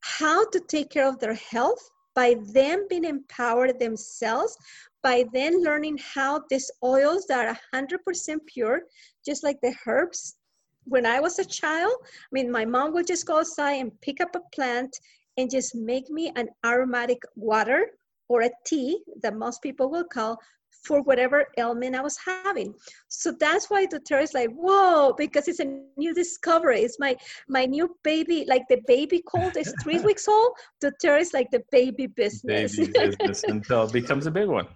how 0.00 0.48
to 0.50 0.60
take 0.60 0.90
care 0.90 1.06
of 1.06 1.18
their 1.18 1.34
health 1.34 1.90
by 2.14 2.36
them 2.52 2.86
being 2.88 3.04
empowered 3.04 3.78
themselves, 3.78 4.56
by 5.02 5.24
then 5.32 5.62
learning 5.62 5.98
how 5.98 6.42
these 6.50 6.70
oils 6.82 7.26
that 7.26 7.48
are 7.48 7.58
100% 7.74 8.38
pure, 8.46 8.82
just 9.24 9.42
like 9.42 9.60
the 9.62 9.74
herbs. 9.86 10.36
When 10.84 11.06
I 11.06 11.20
was 11.20 11.38
a 11.38 11.44
child, 11.44 11.92
I 12.02 12.28
mean, 12.32 12.50
my 12.50 12.64
mom 12.64 12.92
would 12.94 13.06
just 13.06 13.26
go 13.26 13.38
outside 13.38 13.74
and 13.74 14.00
pick 14.00 14.20
up 14.20 14.34
a 14.34 14.40
plant 14.54 14.98
and 15.36 15.50
just 15.50 15.74
make 15.74 16.10
me 16.10 16.32
an 16.36 16.48
aromatic 16.64 17.22
water 17.36 17.92
or 18.28 18.42
a 18.42 18.50
tea 18.66 19.02
that 19.22 19.36
most 19.36 19.62
people 19.62 19.90
will 19.90 20.04
call 20.04 20.38
for 20.82 21.02
whatever 21.02 21.46
ailment 21.58 21.94
I 21.94 22.00
was 22.00 22.18
having. 22.24 22.74
So 23.08 23.32
that's 23.38 23.70
why 23.70 23.86
doTERRA 23.86 24.22
is 24.22 24.34
like, 24.34 24.50
whoa, 24.50 25.14
because 25.16 25.48
it's 25.48 25.60
a 25.60 25.82
new 25.96 26.14
discovery. 26.14 26.80
It's 26.80 26.98
my 26.98 27.16
my 27.48 27.66
new 27.66 27.96
baby, 28.02 28.44
like 28.48 28.62
the 28.68 28.80
baby 28.86 29.22
cold 29.26 29.56
is 29.56 29.74
three 29.82 30.00
weeks 30.08 30.28
old. 30.28 30.52
doTERRA 30.82 31.20
is 31.20 31.32
like 31.32 31.50
the 31.50 31.62
baby 31.70 32.06
business. 32.06 32.76
Baby 32.76 32.92
business 32.92 33.44
until 33.48 33.84
it 33.84 33.92
becomes 33.92 34.26
a 34.26 34.30
big 34.30 34.48
one. 34.48 34.66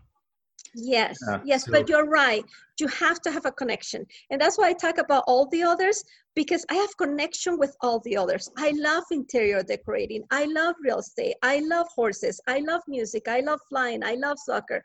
Yes, 0.75 1.19
yeah, 1.29 1.41
yes, 1.45 1.65
so. 1.65 1.73
but 1.73 1.89
you're 1.89 2.09
right. 2.09 2.45
You 2.81 2.89
have 2.89 3.21
to 3.23 3.31
have 3.31 3.47
a 3.47 3.53
connection. 3.53 4.05
And 4.31 4.41
that's 4.41 4.59
why 4.59 4.71
I 4.71 4.73
talk 4.73 4.99
about 4.99 5.25
all 5.27 5.49
the 5.51 5.63
others 5.63 6.03
because 6.35 6.65
I 6.71 6.75
have 6.75 6.97
connection 6.97 7.59
with 7.59 7.77
all 7.81 8.01
the 8.05 8.17
others. 8.17 8.51
I 8.59 8.73
love 8.77 9.05
interior 9.13 9.63
decorating. 9.63 10.25
I 10.33 10.47
love 10.47 10.75
real 10.83 10.99
estate. 10.99 11.37
I 11.43 11.61
love 11.61 11.87
horses. 11.95 12.41
I 12.49 12.59
love 12.59 12.83
music. 12.89 13.29
I 13.29 13.41
love 13.41 13.61
flying. 13.69 14.03
I 14.03 14.15
love 14.15 14.39
soccer. 14.39 14.83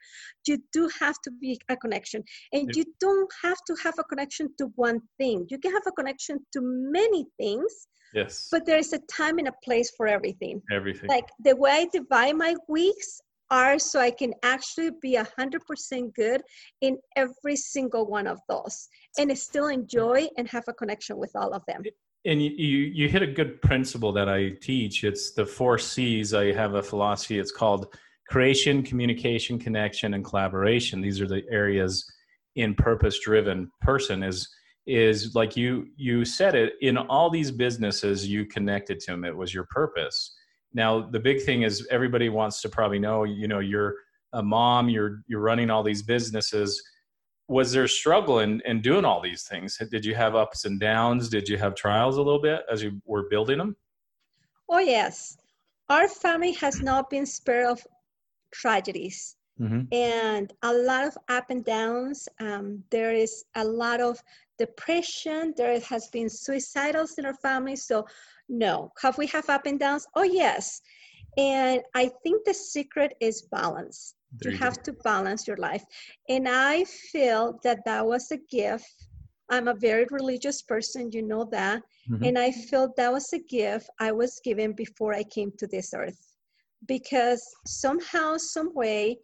You 0.48 0.60
do 0.72 0.90
have 1.00 1.16
to 1.24 1.32
be 1.32 1.60
a 1.70 1.76
connection. 1.78 2.24
And 2.54 2.70
you 2.76 2.86
don't 3.00 3.32
have 3.44 3.58
to 3.68 3.76
have 3.84 3.96
a 3.98 4.04
connection 4.04 4.50
to 4.60 4.68
one 4.76 5.02
thing. 5.18 5.48
You 5.50 5.58
can 5.58 5.74
have 5.74 5.88
a 5.88 5.92
connection 5.92 6.38
to 6.54 6.62
many 6.62 7.26
things. 7.40 7.88
Yes. 8.14 8.48
But 8.52 8.66
there 8.66 8.78
is 8.78 8.94
a 8.94 9.00
time 9.12 9.38
and 9.40 9.48
a 9.48 9.54
place 9.64 9.92
for 9.96 10.08
everything. 10.08 10.62
Everything. 10.72 11.08
Like 11.08 11.26
the 11.44 11.56
way 11.56 11.72
I 11.72 11.88
divide 11.92 12.36
my 12.36 12.56
weeks, 12.68 13.22
are 13.52 13.80
so 13.80 14.00
I 14.00 14.12
can 14.12 14.34
actually 14.44 14.92
be 15.02 15.16
a 15.16 15.28
hundred 15.38 15.66
percent 15.66 16.16
good 16.16 16.42
in 16.82 16.98
every 17.16 17.56
single 17.56 18.08
one 18.08 18.28
of 18.28 18.40
those 18.48 18.88
and 19.18 19.36
still 19.38 19.68
enjoy 19.68 20.28
and 20.38 20.48
have 20.50 20.64
a 20.68 20.74
connection 20.74 21.18
with 21.18 21.32
all 21.36 21.54
of 21.54 21.64
them. 21.68 21.84
And 22.26 22.42
you, 22.44 22.52
you, 22.52 23.08
hit 23.08 23.22
a 23.22 23.28
good 23.28 23.62
principle 23.62 24.12
that 24.14 24.28
I 24.28 24.50
teach. 24.62 25.06
It's 25.06 25.32
the 25.32 25.46
four 25.46 25.78
C's. 25.78 26.34
I 26.34 26.52
have 26.52 26.76
a 26.76 26.84
philosophy. 26.84 27.40
It's 27.40 27.52
called 27.52 27.96
creation, 28.28 28.84
communication, 28.84 29.58
connection, 29.58 30.14
and 30.14 30.24
collaboration. 30.24 31.02
These 31.02 31.22
are 31.22 31.28
the 31.28 31.44
areas 31.50 32.06
in 32.56 32.76
purpose-driven 32.76 33.72
person 33.82 34.24
is 34.24 34.50
is 34.86 35.36
like 35.36 35.56
you 35.56 35.86
you 35.96 36.26
said 36.26 36.56
it 36.56 36.74
in 36.82 36.98
all 36.98 37.30
these 37.30 37.52
businesses 37.52 38.28
you 38.28 38.46
connected 38.46 39.00
to 39.00 39.12
them. 39.12 39.24
It 39.24 39.36
was 39.36 39.54
your 39.54 39.68
purpose 39.70 40.36
now, 40.74 41.02
the 41.02 41.20
big 41.20 41.42
thing 41.44 41.64
is 41.64 41.88
everybody 41.90 42.30
wants 42.30 42.62
to 42.62 42.70
probably 42.70 43.00
know, 43.00 43.24
you 43.24 43.48
know, 43.48 43.60
you're 43.60 43.96
a 44.34 44.44
mom, 44.44 44.90
you're 44.90 45.24
you're 45.28 45.42
running 45.42 45.70
all 45.70 45.84
these 45.84 46.04
businesses. 46.04 46.82
Was 47.48 47.72
there 47.72 47.88
struggle 47.88 48.40
in, 48.40 48.62
in 48.66 48.82
doing 48.82 49.06
all 49.06 49.22
these 49.22 49.44
things? 49.44 49.82
Did 49.90 50.06
you 50.06 50.14
have 50.14 50.36
ups 50.36 50.66
and 50.66 50.80
downs? 50.80 51.30
Did 51.30 51.50
you 51.50 51.58
have 51.58 51.74
trials 51.74 52.18
a 52.18 52.22
little 52.22 52.42
bit 52.42 52.62
as 52.72 52.84
you 52.84 53.02
were 53.06 53.28
building 53.30 53.58
them? 53.58 53.76
Oh 54.70 54.78
yes. 54.78 55.36
Our 55.90 56.08
family 56.08 56.52
has 56.54 56.82
not 56.82 57.10
been 57.10 57.26
spared 57.26 57.66
of 57.66 57.82
tragedies. 58.52 59.36
Mm-hmm. 59.60 59.94
and 59.94 60.54
a 60.64 60.72
lot 60.72 61.06
of 61.06 61.18
up 61.28 61.50
and 61.50 61.66
downs. 61.66 62.30
Um, 62.40 62.82
there 62.92 63.12
is 63.12 63.44
a 63.56 63.64
lot 63.66 64.00
of 64.00 64.18
depression. 64.58 65.54
There 65.58 65.78
has 65.82 66.08
been 66.08 66.28
suicidals 66.28 67.18
in 67.18 67.26
our 67.26 67.34
family. 67.34 67.76
So 67.76 68.06
no. 68.50 68.92
Have 69.02 69.18
we 69.18 69.28
have 69.28 69.50
up 69.50 69.66
and 69.66 69.80
downs? 69.80 70.06
Oh, 70.16 70.24
yes. 70.24 70.82
And 71.38 71.82
I 71.96 72.10
think 72.24 72.44
the 72.44 72.54
secret 72.54 73.14
is 73.22 73.44
balance. 73.44 74.16
You, 74.44 74.52
you 74.52 74.58
have 74.58 74.78
go. 74.78 74.82
to 74.84 74.94
balance 75.04 75.48
your 75.48 75.58
life. 75.58 75.84
And 76.28 76.48
I 76.48 76.84
feel 76.84 77.60
that 77.64 77.80
that 77.86 78.06
was 78.06 78.32
a 78.32 78.38
gift. 78.50 79.08
I'm 79.50 79.68
a 79.68 79.74
very 79.74 80.06
religious 80.12 80.62
person, 80.62 81.12
you 81.12 81.24
know 81.24 81.46
that. 81.52 81.82
Mm-hmm. 82.10 82.24
And 82.24 82.38
I 82.38 82.52
feel 82.52 82.94
that 82.98 83.12
was 83.12 83.32
a 83.34 83.40
gift 83.40 83.90
I 84.00 84.12
was 84.12 84.40
given 84.44 84.74
before 84.74 85.14
I 85.14 85.24
came 85.24 85.52
to 85.58 85.68
this 85.68 85.94
earth. 85.96 86.20
Because 86.88 87.44
somehow, 87.66 88.38
some 88.38 88.74
way, 88.74 89.18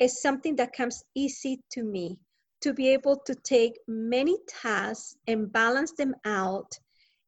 it's 0.00 0.22
something 0.22 0.56
that 0.56 0.72
comes 0.72 1.04
easy 1.14 1.60
to 1.72 1.82
me 1.82 2.18
to 2.60 2.72
be 2.72 2.88
able 2.88 3.16
to 3.24 3.34
take 3.34 3.78
many 3.86 4.36
tasks 4.48 5.16
and 5.26 5.52
balance 5.52 5.92
them 5.92 6.14
out 6.24 6.78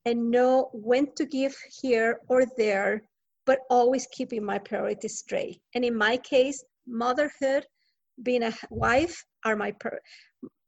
and 0.04 0.30
know 0.30 0.70
when 0.72 1.12
to 1.14 1.26
give 1.26 1.56
here 1.82 2.20
or 2.28 2.44
there, 2.56 3.02
but 3.46 3.60
always 3.70 4.06
keeping 4.12 4.44
my 4.44 4.58
priorities 4.58 5.18
straight. 5.18 5.60
And 5.74 5.84
in 5.84 5.96
my 5.96 6.16
case, 6.16 6.62
motherhood, 6.86 7.66
being 8.22 8.42
a 8.42 8.52
wife 8.70 9.24
are 9.44 9.56
my 9.56 9.72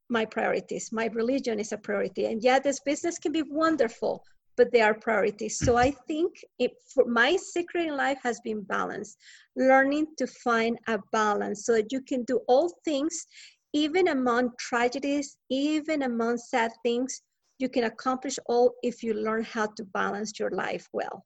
my 0.09 0.25
priorities. 0.27 0.91
My 0.93 1.07
religion 1.07 1.59
is 1.59 1.73
a 1.73 1.79
priority. 1.79 2.27
And 2.27 2.43
yeah, 2.43 2.59
this 2.59 2.81
business 2.81 3.19
can 3.19 3.33
be 3.33 3.43
wonderful, 3.43 4.23
but 4.57 4.71
they 4.71 4.83
are 4.83 4.95
priorities. 4.95 5.59
So 5.59 5.77
I 5.77 5.91
think 6.07 6.35
it, 6.59 6.73
for 6.95 7.07
my 7.07 7.37
secret 7.37 7.87
in 7.87 7.97
life 7.97 8.19
has 8.23 8.39
been 8.41 8.63
balance, 8.63 9.17
learning 9.57 10.07
to 10.19 10.27
find 10.27 10.79
a 10.87 10.99
balance 11.13 11.65
so 11.65 11.73
that 11.73 11.91
you 11.91 12.03
can 12.03 12.25
do 12.25 12.41
all 12.47 12.71
things, 12.85 13.27
even 13.73 14.09
among 14.09 14.51
tragedies, 14.59 15.39
even 15.49 16.03
among 16.03 16.37
sad 16.37 16.73
things, 16.83 17.23
you 17.63 17.69
can 17.69 17.85
accomplish 17.85 18.41
all 18.47 18.75
if 18.83 19.05
you 19.05 19.15
learn 19.15 19.45
how 19.45 19.67
to 19.77 19.85
balance 19.85 20.39
your 20.41 20.51
life 20.51 20.89
well. 20.93 21.25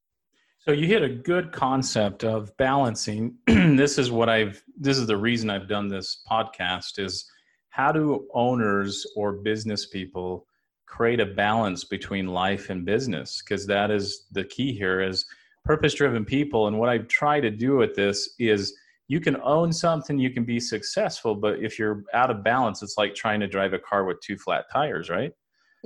So 0.58 0.72
you 0.72 0.86
hit 0.86 1.02
a 1.02 1.08
good 1.08 1.50
concept 1.50 2.24
of 2.24 2.54
balancing. 2.58 3.36
this 3.46 3.96
is 3.98 4.10
what 4.10 4.28
I've 4.28 4.62
this 4.78 4.98
is 4.98 5.06
the 5.06 5.16
reason 5.16 5.48
I've 5.48 5.66
done 5.66 5.88
this 5.88 6.22
podcast 6.30 6.98
is 6.98 7.24
how 7.70 7.90
do 7.90 8.28
owners 8.34 9.06
or 9.16 9.32
business 9.32 9.86
people 9.86 10.46
create 10.86 11.20
a 11.20 11.26
balance 11.26 11.84
between 11.84 12.26
life 12.26 12.68
and 12.68 12.84
business 12.84 13.42
because 13.42 13.66
that 13.66 13.90
is 13.90 14.26
the 14.32 14.44
key 14.44 14.72
here 14.72 15.00
is 15.00 15.24
purpose 15.64 15.94
driven 15.94 16.24
people 16.24 16.68
and 16.68 16.78
what 16.78 16.90
I 16.90 16.98
try 16.98 17.40
to 17.40 17.50
do 17.50 17.76
with 17.76 17.94
this 17.94 18.34
is 18.38 18.74
you 19.08 19.20
can 19.20 19.36
own 19.42 19.72
something 19.72 20.18
you 20.18 20.30
can 20.30 20.44
be 20.44 20.60
successful 20.60 21.34
but 21.34 21.58
if 21.60 21.78
you're 21.78 22.04
out 22.14 22.30
of 22.30 22.44
balance 22.44 22.82
it's 22.82 22.96
like 22.96 23.14
trying 23.14 23.40
to 23.40 23.48
drive 23.48 23.72
a 23.72 23.78
car 23.78 24.04
with 24.04 24.20
two 24.20 24.38
flat 24.38 24.66
tires 24.72 25.10
right 25.10 25.32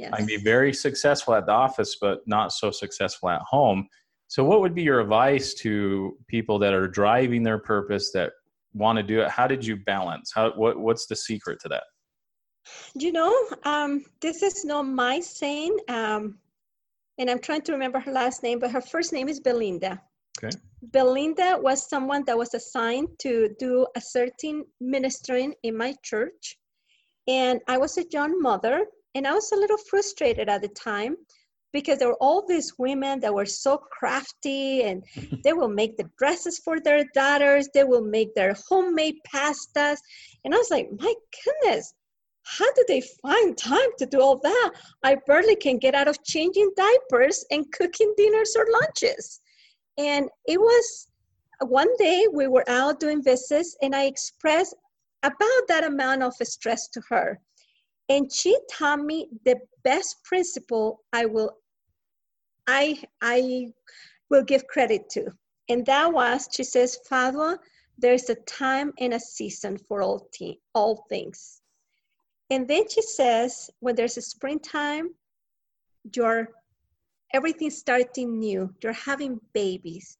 Yes. 0.00 0.12
I 0.14 0.16
can 0.16 0.26
be 0.26 0.38
very 0.38 0.72
successful 0.72 1.34
at 1.34 1.44
the 1.44 1.52
office, 1.52 1.96
but 2.00 2.26
not 2.26 2.52
so 2.52 2.70
successful 2.70 3.28
at 3.28 3.42
home. 3.42 3.86
So, 4.28 4.42
what 4.42 4.62
would 4.62 4.74
be 4.74 4.82
your 4.82 5.00
advice 5.00 5.52
to 5.54 6.16
people 6.26 6.58
that 6.60 6.72
are 6.72 6.88
driving 6.88 7.42
their 7.42 7.58
purpose 7.58 8.10
that 8.12 8.32
want 8.72 8.96
to 8.96 9.02
do 9.02 9.20
it? 9.20 9.28
How 9.28 9.46
did 9.46 9.64
you 9.64 9.76
balance? 9.76 10.32
How 10.34 10.52
what 10.52 10.78
what's 10.78 11.04
the 11.06 11.16
secret 11.16 11.58
to 11.62 11.68
that? 11.68 11.82
You 12.94 13.12
know, 13.12 13.34
um, 13.64 14.06
this 14.22 14.42
is 14.42 14.64
not 14.64 14.84
my 14.84 15.20
saying, 15.20 15.76
um, 15.88 16.38
and 17.18 17.28
I'm 17.28 17.40
trying 17.40 17.62
to 17.62 17.72
remember 17.72 18.00
her 18.00 18.12
last 18.12 18.42
name, 18.42 18.58
but 18.58 18.70
her 18.70 18.80
first 18.80 19.12
name 19.12 19.28
is 19.28 19.38
Belinda. 19.38 20.00
Okay. 20.42 20.56
Belinda 20.92 21.58
was 21.60 21.86
someone 21.90 22.24
that 22.24 22.38
was 22.38 22.54
assigned 22.54 23.08
to 23.18 23.54
do 23.58 23.86
a 23.96 24.00
certain 24.00 24.64
ministering 24.80 25.52
in 25.62 25.76
my 25.76 25.94
church, 26.02 26.56
and 27.28 27.60
I 27.68 27.76
was 27.76 27.98
a 27.98 28.06
young 28.10 28.40
mother 28.40 28.86
and 29.14 29.26
I 29.26 29.32
was 29.32 29.50
a 29.52 29.56
little 29.56 29.78
frustrated 29.78 30.48
at 30.48 30.62
the 30.62 30.68
time 30.68 31.16
because 31.72 31.98
there 31.98 32.08
were 32.08 32.22
all 32.22 32.46
these 32.46 32.74
women 32.78 33.20
that 33.20 33.34
were 33.34 33.46
so 33.46 33.78
crafty 33.78 34.82
and 34.82 35.04
they 35.44 35.52
will 35.52 35.68
make 35.68 35.96
the 35.96 36.10
dresses 36.18 36.58
for 36.58 36.80
their 36.80 37.04
daughters, 37.14 37.68
they 37.74 37.84
will 37.84 38.02
make 38.02 38.34
their 38.34 38.56
homemade 38.68 39.16
pastas. 39.26 39.98
And 40.44 40.54
I 40.54 40.58
was 40.58 40.70
like, 40.70 40.88
my 40.98 41.14
goodness, 41.44 41.94
how 42.42 42.72
do 42.72 42.84
they 42.88 43.02
find 43.22 43.56
time 43.56 43.90
to 43.98 44.06
do 44.06 44.20
all 44.20 44.38
that? 44.38 44.72
I 45.04 45.16
barely 45.26 45.56
can 45.56 45.78
get 45.78 45.94
out 45.94 46.08
of 46.08 46.22
changing 46.24 46.72
diapers 46.76 47.44
and 47.50 47.70
cooking 47.72 48.12
dinners 48.16 48.56
or 48.56 48.66
lunches. 48.72 49.40
And 49.98 50.28
it 50.46 50.58
was 50.58 51.08
one 51.66 51.94
day 51.98 52.26
we 52.32 52.48
were 52.48 52.68
out 52.68 53.00
doing 53.00 53.22
visits 53.22 53.76
and 53.82 53.94
I 53.94 54.04
expressed 54.04 54.74
about 55.22 55.68
that 55.68 55.84
amount 55.84 56.22
of 56.22 56.34
stress 56.42 56.88
to 56.88 57.02
her. 57.10 57.38
And 58.10 58.30
she 58.30 58.58
taught 58.68 58.98
me 58.98 59.28
the 59.44 59.56
best 59.84 60.24
principle 60.24 61.04
I 61.12 61.26
will 61.26 61.56
I 62.66 63.02
I 63.22 63.68
will 64.28 64.42
give 64.42 64.66
credit 64.66 65.08
to. 65.10 65.32
And 65.68 65.86
that 65.86 66.12
was 66.12 66.48
she 66.52 66.64
says, 66.64 66.98
Father, 67.08 67.56
there's 67.96 68.28
a 68.28 68.34
time 68.34 68.92
and 68.98 69.14
a 69.14 69.20
season 69.20 69.78
for 69.78 70.02
all 70.02 70.28
te- 70.32 70.60
all 70.74 71.06
things. 71.08 71.62
And 72.50 72.66
then 72.66 72.88
she 72.88 73.00
says, 73.00 73.70
when 73.78 73.94
there's 73.94 74.16
a 74.16 74.22
springtime, 74.22 75.10
you're 76.16 76.48
everything's 77.32 77.78
starting 77.78 78.40
new. 78.40 78.74
You're 78.82 78.92
having 78.92 79.40
babies. 79.52 80.18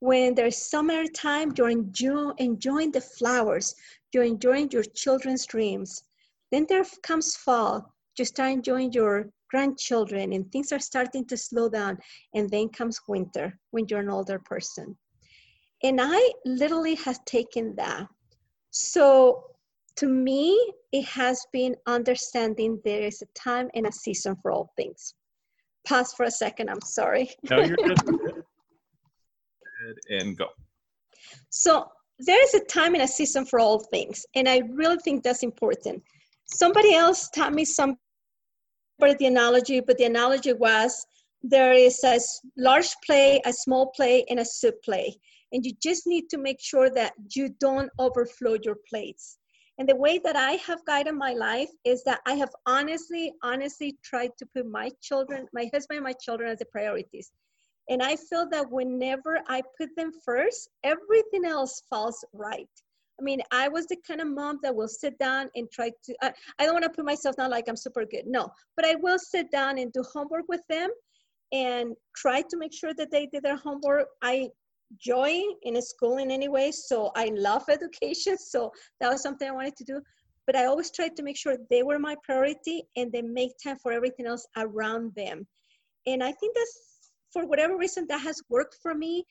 When 0.00 0.34
there's 0.34 0.58
summertime, 0.58 1.54
you're 1.56 1.70
enjoy, 1.70 2.32
enjoying 2.36 2.92
the 2.92 3.00
flowers. 3.00 3.74
You're 4.12 4.24
enjoying 4.24 4.70
your 4.70 4.84
children's 4.84 5.46
dreams. 5.46 6.04
Then 6.52 6.66
there 6.68 6.84
comes 7.02 7.34
fall. 7.34 7.92
You 8.18 8.24
start 8.24 8.52
enjoying 8.52 8.92
your 8.92 9.30
grandchildren 9.50 10.32
and 10.34 10.50
things 10.52 10.70
are 10.70 10.78
starting 10.78 11.26
to 11.26 11.36
slow 11.36 11.68
down. 11.68 11.98
And 12.34 12.48
then 12.50 12.68
comes 12.68 13.00
winter 13.08 13.58
when 13.70 13.86
you're 13.88 14.00
an 14.00 14.10
older 14.10 14.38
person. 14.38 14.96
And 15.82 15.98
I 16.00 16.32
literally 16.44 16.94
have 16.96 17.24
taken 17.24 17.74
that. 17.76 18.06
So 18.70 19.44
to 19.96 20.06
me, 20.06 20.72
it 20.92 21.04
has 21.06 21.44
been 21.52 21.74
understanding 21.86 22.80
there 22.84 23.02
is 23.02 23.22
a 23.22 23.26
time 23.38 23.68
and 23.74 23.86
a 23.86 23.92
season 23.92 24.36
for 24.40 24.52
all 24.52 24.70
things. 24.76 25.14
Pause 25.86 26.14
for 26.14 26.24
a 26.24 26.30
second, 26.30 26.70
I'm 26.70 26.80
sorry. 26.82 27.30
No, 27.50 27.58
you're 27.58 27.76
good. 27.76 27.98
and 30.10 30.36
go. 30.36 30.46
So 31.50 31.86
there 32.18 32.42
is 32.42 32.54
a 32.54 32.64
time 32.64 32.94
and 32.94 33.02
a 33.02 33.08
season 33.08 33.44
for 33.44 33.58
all 33.58 33.80
things, 33.80 34.24
and 34.34 34.48
I 34.48 34.62
really 34.70 34.98
think 34.98 35.24
that's 35.24 35.42
important. 35.42 36.02
Somebody 36.46 36.94
else 36.94 37.28
taught 37.30 37.54
me 37.54 37.64
some 37.64 37.96
part 39.00 39.18
the 39.18 39.26
analogy, 39.26 39.80
but 39.80 39.98
the 39.98 40.04
analogy 40.04 40.52
was 40.52 41.04
there 41.42 41.72
is 41.72 42.02
a 42.04 42.20
large 42.56 42.94
play, 43.04 43.40
a 43.44 43.52
small 43.52 43.90
play, 43.96 44.24
and 44.30 44.38
a 44.40 44.44
soup 44.44 44.76
play. 44.84 45.16
And 45.52 45.64
you 45.66 45.72
just 45.82 46.06
need 46.06 46.28
to 46.30 46.38
make 46.38 46.60
sure 46.60 46.88
that 46.90 47.12
you 47.34 47.50
don't 47.60 47.90
overflow 47.98 48.56
your 48.62 48.76
plates. 48.88 49.38
And 49.78 49.88
the 49.88 49.96
way 49.96 50.18
that 50.18 50.36
I 50.36 50.52
have 50.52 50.84
guided 50.84 51.14
my 51.14 51.32
life 51.32 51.70
is 51.84 52.04
that 52.04 52.20
I 52.26 52.34
have 52.34 52.50
honestly, 52.66 53.32
honestly 53.42 53.98
tried 54.04 54.30
to 54.38 54.46
put 54.54 54.66
my 54.66 54.90
children, 55.02 55.46
my 55.52 55.68
husband, 55.72 55.96
and 55.96 56.04
my 56.04 56.12
children 56.12 56.50
as 56.50 56.58
the 56.58 56.66
priorities. 56.66 57.32
And 57.88 58.02
I 58.02 58.16
feel 58.16 58.48
that 58.50 58.70
whenever 58.70 59.40
I 59.48 59.62
put 59.76 59.90
them 59.96 60.12
first, 60.24 60.68
everything 60.84 61.44
else 61.44 61.82
falls 61.90 62.24
right. 62.32 62.68
I 63.22 63.24
mean, 63.24 63.40
I 63.52 63.68
was 63.68 63.86
the 63.86 63.96
kind 64.04 64.20
of 64.20 64.26
mom 64.26 64.58
that 64.64 64.74
will 64.74 64.88
sit 64.88 65.16
down 65.18 65.48
and 65.54 65.70
try 65.70 65.92
to, 66.04 66.14
I, 66.22 66.32
I 66.58 66.64
don't 66.64 66.74
want 66.74 66.84
to 66.84 66.90
put 66.90 67.04
myself 67.04 67.36
down 67.36 67.50
like 67.50 67.66
I'm 67.68 67.76
super 67.76 68.04
good. 68.04 68.24
No, 68.26 68.50
but 68.76 68.84
I 68.84 68.96
will 68.96 69.18
sit 69.18 69.48
down 69.52 69.78
and 69.78 69.92
do 69.92 70.02
homework 70.12 70.46
with 70.48 70.62
them 70.68 70.90
and 71.52 71.94
try 72.16 72.40
to 72.42 72.56
make 72.56 72.74
sure 72.74 72.92
that 72.94 73.12
they 73.12 73.26
did 73.26 73.44
their 73.44 73.56
homework. 73.56 74.08
I 74.22 74.48
joy 75.00 75.40
in 75.62 75.80
school 75.80 76.18
in 76.18 76.32
any 76.32 76.48
way, 76.48 76.72
so 76.72 77.12
I 77.14 77.30
love 77.32 77.62
education. 77.70 78.36
So 78.38 78.72
that 79.00 79.08
was 79.08 79.22
something 79.22 79.48
I 79.48 79.52
wanted 79.52 79.76
to 79.76 79.84
do. 79.84 80.00
But 80.44 80.56
I 80.56 80.64
always 80.64 80.90
tried 80.90 81.14
to 81.14 81.22
make 81.22 81.36
sure 81.36 81.56
they 81.70 81.84
were 81.84 82.00
my 82.00 82.16
priority 82.24 82.82
and 82.96 83.12
they 83.12 83.22
make 83.22 83.52
time 83.62 83.76
for 83.80 83.92
everything 83.92 84.26
else 84.26 84.44
around 84.56 85.12
them. 85.14 85.46
And 86.08 86.24
I 86.24 86.32
think 86.32 86.56
that's 86.56 87.12
for 87.32 87.46
whatever 87.46 87.76
reason 87.76 88.06
that 88.08 88.20
has 88.22 88.42
worked 88.48 88.78
for 88.82 88.96
me 88.96 89.24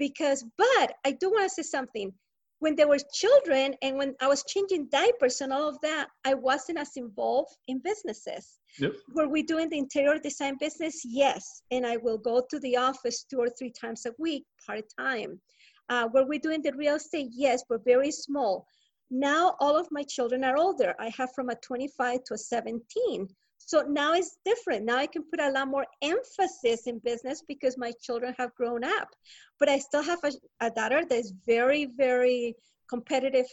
because, 0.00 0.44
but 0.58 0.94
I 1.04 1.12
do 1.12 1.30
want 1.30 1.44
to 1.44 1.48
say 1.48 1.62
something 1.62 2.12
when 2.60 2.74
they 2.74 2.84
were 2.84 2.98
children 3.12 3.74
and 3.82 3.96
when 3.96 4.14
I 4.20 4.28
was 4.28 4.44
changing 4.44 4.88
diapers 4.90 5.40
and 5.40 5.52
all 5.52 5.68
of 5.68 5.78
that, 5.82 6.08
I 6.24 6.34
wasn't 6.34 6.78
as 6.78 6.96
involved 6.96 7.56
in 7.68 7.80
businesses. 7.80 8.58
Yep. 8.78 8.92
Were 9.14 9.28
we 9.28 9.42
doing 9.42 9.68
the 9.68 9.78
interior 9.78 10.18
design 10.18 10.56
business? 10.58 11.02
Yes. 11.04 11.62
And 11.70 11.86
I 11.86 11.96
will 11.98 12.18
go 12.18 12.42
to 12.50 12.58
the 12.60 12.76
office 12.76 13.24
two 13.24 13.38
or 13.38 13.48
three 13.50 13.70
times 13.70 14.06
a 14.06 14.12
week, 14.18 14.44
part 14.66 14.84
time. 14.98 15.40
Uh, 15.88 16.08
were 16.12 16.26
we 16.26 16.38
doing 16.38 16.62
the 16.62 16.72
real 16.72 16.96
estate? 16.96 17.28
Yes, 17.32 17.62
but 17.68 17.84
very 17.84 18.10
small. 18.10 18.66
Now 19.10 19.54
all 19.60 19.76
of 19.76 19.86
my 19.90 20.02
children 20.02 20.42
are 20.42 20.56
older. 20.56 20.94
I 20.98 21.10
have 21.16 21.30
from 21.34 21.50
a 21.50 21.54
25 21.56 22.24
to 22.24 22.34
a 22.34 22.38
17. 22.38 23.28
So 23.58 23.82
now 23.82 24.14
it's 24.14 24.38
different. 24.44 24.84
Now 24.84 24.96
I 24.96 25.06
can 25.06 25.24
put 25.24 25.40
a 25.40 25.50
lot 25.50 25.68
more 25.68 25.86
emphasis 26.02 26.86
in 26.86 27.00
business 27.00 27.42
because 27.46 27.76
my 27.76 27.92
children 28.00 28.34
have 28.38 28.54
grown 28.54 28.84
up. 28.84 29.08
But 29.58 29.68
I 29.68 29.78
still 29.78 30.02
have 30.02 30.20
a, 30.22 30.32
a 30.60 30.70
daughter 30.70 31.04
that 31.04 31.18
is 31.18 31.32
very, 31.46 31.86
very 31.96 32.54
competitive, 32.88 33.46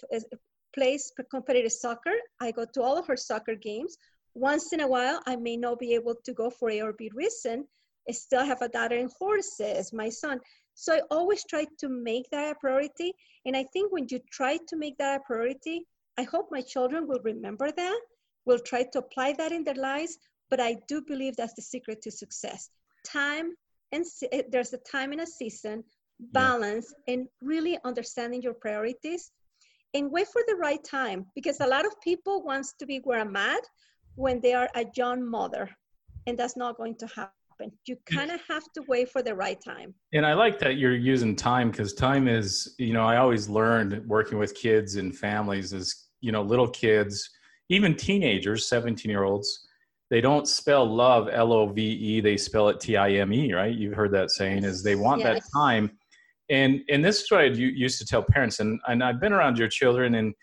plays 0.75 1.11
competitive 1.31 1.71
soccer. 1.71 2.13
I 2.39 2.51
go 2.51 2.65
to 2.73 2.81
all 2.81 2.97
of 2.97 3.07
her 3.07 3.17
soccer 3.17 3.55
games. 3.55 3.97
Once 4.35 4.73
in 4.73 4.81
a 4.81 4.87
while, 4.87 5.21
I 5.25 5.35
may 5.35 5.57
not 5.57 5.79
be 5.79 5.93
able 5.93 6.15
to 6.25 6.33
go 6.33 6.49
for 6.49 6.69
A 6.69 6.81
or 6.81 6.93
B 6.93 7.09
reason. 7.13 7.65
I 8.07 8.11
still 8.11 8.45
have 8.45 8.61
a 8.61 8.69
daughter 8.69 8.97
in 8.97 9.09
horses, 9.17 9.93
my 9.93 10.09
son. 10.09 10.39
So 10.75 10.95
I 10.95 11.01
always 11.11 11.43
try 11.45 11.65
to 11.79 11.89
make 11.89 12.29
that 12.31 12.51
a 12.51 12.55
priority. 12.59 13.13
And 13.45 13.55
I 13.55 13.65
think 13.73 13.91
when 13.91 14.07
you 14.09 14.19
try 14.31 14.57
to 14.67 14.75
make 14.75 14.97
that 14.97 15.21
a 15.21 15.23
priority, 15.23 15.87
I 16.17 16.23
hope 16.23 16.49
my 16.51 16.61
children 16.61 17.07
will 17.07 17.21
remember 17.23 17.71
that 17.71 17.99
will 18.45 18.59
try 18.59 18.83
to 18.83 18.99
apply 18.99 19.33
that 19.33 19.51
in 19.51 19.63
their 19.63 19.75
lives, 19.75 20.17
but 20.49 20.59
I 20.59 20.77
do 20.87 21.01
believe 21.01 21.35
that's 21.35 21.53
the 21.53 21.61
secret 21.61 22.01
to 22.03 22.11
success. 22.11 22.69
Time 23.05 23.55
and 23.91 24.05
eh, 24.31 24.41
there's 24.51 24.73
a 24.73 24.77
time 24.79 25.11
and 25.11 25.21
a 25.21 25.27
season, 25.27 25.83
balance, 26.31 26.93
yeah. 27.07 27.13
and 27.13 27.27
really 27.41 27.77
understanding 27.83 28.41
your 28.41 28.53
priorities 28.53 29.31
and 29.93 30.11
wait 30.11 30.27
for 30.27 30.41
the 30.47 30.55
right 30.55 30.83
time 30.83 31.25
because 31.35 31.59
a 31.59 31.67
lot 31.67 31.85
of 31.85 31.99
people 32.01 32.43
wants 32.43 32.73
to 32.79 32.85
be 32.85 32.97
where 33.03 33.19
I'm 33.19 33.35
at 33.35 33.63
when 34.15 34.41
they 34.41 34.53
are 34.53 34.69
a 34.75 34.85
young 34.95 35.27
mother, 35.27 35.69
and 36.27 36.37
that's 36.37 36.57
not 36.57 36.77
going 36.77 36.95
to 36.97 37.07
happen. 37.07 37.31
You 37.85 37.97
kind 38.05 38.31
of 38.31 38.41
have 38.49 38.63
to 38.73 38.83
wait 38.87 39.09
for 39.09 39.21
the 39.21 39.33
right 39.33 39.59
time. 39.63 39.93
And 40.11 40.25
I 40.25 40.33
like 40.33 40.59
that 40.59 40.77
you're 40.77 40.95
using 40.95 41.35
time 41.35 41.71
because 41.71 41.93
time 41.93 42.27
is, 42.27 42.75
you 42.77 42.93
know, 42.93 43.05
I 43.05 43.17
always 43.17 43.47
learned 43.47 44.05
working 44.07 44.37
with 44.37 44.53
kids 44.55 44.95
and 44.95 45.15
families 45.15 45.71
is, 45.71 46.09
you 46.19 46.31
know, 46.31 46.41
little 46.41 46.67
kids 46.67 47.29
even 47.69 47.95
teenagers, 47.95 48.67
17 48.67 49.09
year 49.09 49.23
olds, 49.23 49.67
they 50.09 50.21
don't 50.21 50.47
spell 50.47 50.85
love 50.85 51.29
L 51.31 51.53
O 51.53 51.67
V 51.67 51.81
E, 51.81 52.21
they 52.21 52.37
spell 52.37 52.69
it 52.69 52.79
T 52.79 52.97
I 52.97 53.11
M 53.13 53.33
E, 53.33 53.53
right? 53.53 53.73
You've 53.73 53.95
heard 53.95 54.11
that 54.11 54.31
saying 54.31 54.63
is 54.63 54.83
they 54.83 54.95
want 54.95 55.21
yes. 55.21 55.41
that 55.41 55.49
time. 55.57 55.91
And 56.49 56.81
and 56.89 57.03
this 57.03 57.21
is 57.21 57.31
what 57.31 57.41
I 57.41 57.45
used 57.45 57.99
to 57.99 58.05
tell 58.05 58.21
parents, 58.21 58.59
and, 58.59 58.79
and 58.87 59.03
I've 59.03 59.19
been 59.19 59.33
around 59.33 59.57
your 59.57 59.69
children 59.69 60.15
and 60.15 60.33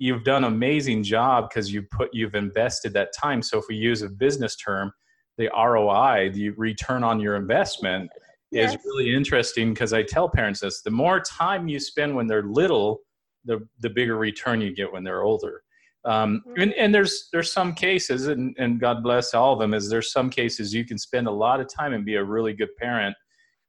you've 0.00 0.24
done 0.24 0.44
an 0.44 0.52
amazing 0.52 1.02
job 1.04 1.48
because 1.48 1.72
you 1.72 1.82
put 1.82 2.12
you've 2.12 2.34
invested 2.34 2.92
that 2.94 3.10
time. 3.16 3.42
So 3.42 3.58
if 3.58 3.66
we 3.68 3.76
use 3.76 4.02
a 4.02 4.08
business 4.08 4.56
term, 4.56 4.90
the 5.38 5.48
ROI, 5.54 6.30
the 6.32 6.50
return 6.50 7.04
on 7.04 7.20
your 7.20 7.36
investment, 7.36 8.10
yes. 8.50 8.74
is 8.74 8.80
really 8.84 9.14
interesting 9.14 9.72
because 9.72 9.92
I 9.92 10.02
tell 10.02 10.28
parents 10.28 10.60
this: 10.60 10.82
the 10.82 10.90
more 10.90 11.20
time 11.20 11.68
you 11.68 11.78
spend 11.78 12.16
when 12.16 12.26
they're 12.26 12.42
little, 12.42 13.00
the 13.44 13.60
the 13.80 13.90
bigger 13.90 14.16
return 14.16 14.60
you 14.60 14.74
get 14.74 14.92
when 14.92 15.04
they're 15.04 15.22
older. 15.22 15.62
Um, 16.04 16.42
mm-hmm. 16.46 16.62
and, 16.62 16.72
and 16.74 16.94
there's 16.94 17.28
there's 17.32 17.52
some 17.52 17.74
cases, 17.74 18.26
and, 18.26 18.54
and 18.58 18.80
God 18.80 19.02
bless 19.02 19.34
all 19.34 19.52
of 19.52 19.58
them, 19.58 19.74
is 19.74 19.88
there's 19.88 20.12
some 20.12 20.30
cases 20.30 20.72
you 20.72 20.84
can 20.84 20.98
spend 20.98 21.26
a 21.26 21.32
lot 21.32 21.60
of 21.60 21.68
time 21.68 21.92
and 21.92 22.04
be 22.04 22.14
a 22.14 22.24
really 22.24 22.54
good 22.54 22.74
parent, 22.76 23.14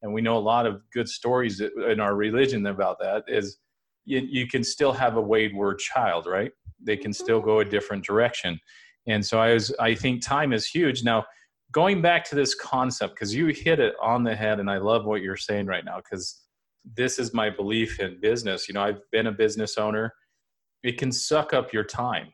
and 0.01 0.13
we 0.13 0.21
know 0.21 0.37
a 0.37 0.39
lot 0.39 0.65
of 0.65 0.81
good 0.93 1.09
stories 1.09 1.61
in 1.61 1.99
our 1.99 2.15
religion 2.15 2.65
about 2.65 2.99
that. 2.99 3.23
Is 3.27 3.57
you, 4.05 4.19
you 4.19 4.47
can 4.47 4.63
still 4.63 4.93
have 4.93 5.17
a 5.17 5.21
wayward 5.21 5.79
child, 5.79 6.25
right? 6.25 6.51
They 6.81 6.97
can 6.97 7.11
still 7.11 7.39
mm-hmm. 7.39 7.49
go 7.49 7.59
a 7.59 7.65
different 7.65 8.05
direction, 8.05 8.59
and 9.07 9.25
so 9.25 9.39
I 9.39 9.53
was 9.53 9.75
I 9.79 9.93
think 9.93 10.21
time 10.21 10.53
is 10.53 10.65
huge. 10.65 11.03
Now, 11.03 11.25
going 11.73 12.01
back 12.01 12.23
to 12.29 12.35
this 12.35 12.55
concept 12.55 13.15
because 13.15 13.35
you 13.35 13.47
hit 13.47 13.81
it 13.81 13.93
on 14.01 14.23
the 14.23 14.35
head, 14.35 14.61
and 14.61 14.69
I 14.69 14.77
love 14.77 15.05
what 15.05 15.21
you're 15.21 15.35
saying 15.35 15.65
right 15.65 15.83
now 15.83 15.97
because 15.97 16.43
this 16.95 17.19
is 17.19 17.33
my 17.33 17.49
belief 17.49 17.99
in 17.99 18.19
business. 18.21 18.69
You 18.69 18.73
know, 18.73 18.83
I've 18.83 19.01
been 19.11 19.27
a 19.27 19.31
business 19.33 19.77
owner 19.77 20.13
it 20.83 20.97
can 20.97 21.11
suck 21.11 21.53
up 21.53 21.73
your 21.73 21.83
time 21.83 22.33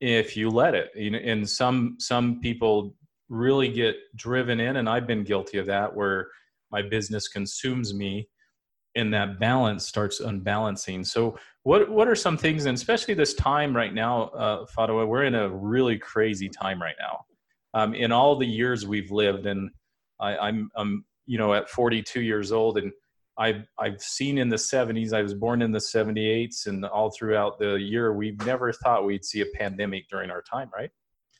if 0.00 0.36
you 0.36 0.50
let 0.50 0.74
it. 0.74 0.90
You 0.94 1.10
know 1.10 1.18
and 1.18 1.48
some 1.48 1.96
some 1.98 2.40
people 2.40 2.94
really 3.28 3.68
get 3.68 3.96
driven 4.16 4.60
in 4.60 4.76
and 4.76 4.86
i've 4.86 5.06
been 5.06 5.24
guilty 5.24 5.56
of 5.56 5.64
that 5.64 5.92
where 5.92 6.28
my 6.70 6.82
business 6.82 7.26
consumes 7.26 7.94
me 7.94 8.28
and 8.96 9.12
that 9.12 9.40
balance 9.40 9.86
starts 9.86 10.20
unbalancing. 10.20 11.04
So 11.04 11.38
what 11.62 11.88
what 11.90 12.08
are 12.08 12.14
some 12.14 12.36
things 12.36 12.66
and 12.66 12.76
especially 12.76 13.14
this 13.14 13.34
time 13.34 13.74
right 13.74 13.92
now 13.92 14.24
uh 14.28 14.66
we're 14.76 15.24
in 15.24 15.34
a 15.34 15.48
really 15.48 15.98
crazy 15.98 16.48
time 16.48 16.80
right 16.80 16.96
now. 16.98 17.24
Um, 17.74 17.94
in 17.94 18.12
all 18.12 18.36
the 18.36 18.46
years 18.46 18.86
we've 18.86 19.10
lived 19.10 19.46
and 19.46 19.70
I, 20.20 20.36
i'm 20.36 20.70
i'm 20.76 21.04
you 21.26 21.38
know 21.38 21.54
at 21.54 21.68
42 21.68 22.20
years 22.20 22.52
old 22.52 22.78
and 22.78 22.92
I've 23.36 23.66
I've 23.78 24.00
seen 24.00 24.38
in 24.38 24.48
the 24.48 24.56
70s. 24.56 25.12
I 25.12 25.22
was 25.22 25.34
born 25.34 25.62
in 25.62 25.72
the 25.72 25.78
78s, 25.78 26.66
and 26.66 26.84
all 26.84 27.10
throughout 27.10 27.58
the 27.58 27.74
year, 27.74 28.12
we 28.12 28.36
never 28.44 28.72
thought 28.72 29.04
we'd 29.04 29.24
see 29.24 29.40
a 29.40 29.46
pandemic 29.46 30.08
during 30.08 30.30
our 30.30 30.42
time, 30.42 30.70
right? 30.74 30.90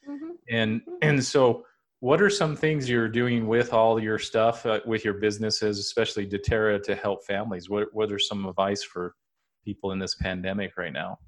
Mm-hmm. 0.08 0.30
And 0.50 0.80
mm-hmm. 0.80 0.94
and 1.02 1.24
so, 1.24 1.64
what 2.00 2.20
are 2.20 2.30
some 2.30 2.56
things 2.56 2.88
you're 2.88 3.08
doing 3.08 3.46
with 3.46 3.72
all 3.72 4.02
your 4.02 4.18
stuff 4.18 4.66
uh, 4.66 4.80
with 4.84 5.04
your 5.04 5.14
businesses, 5.14 5.78
especially 5.78 6.26
doTERRA, 6.26 6.82
to 6.82 6.94
help 6.94 7.24
families? 7.24 7.70
What 7.70 7.88
what 7.92 8.10
are 8.10 8.18
some 8.18 8.46
advice 8.46 8.82
for 8.82 9.14
people 9.64 9.92
in 9.92 9.98
this 9.98 10.16
pandemic 10.16 10.76
right 10.76 10.92
now? 10.92 11.18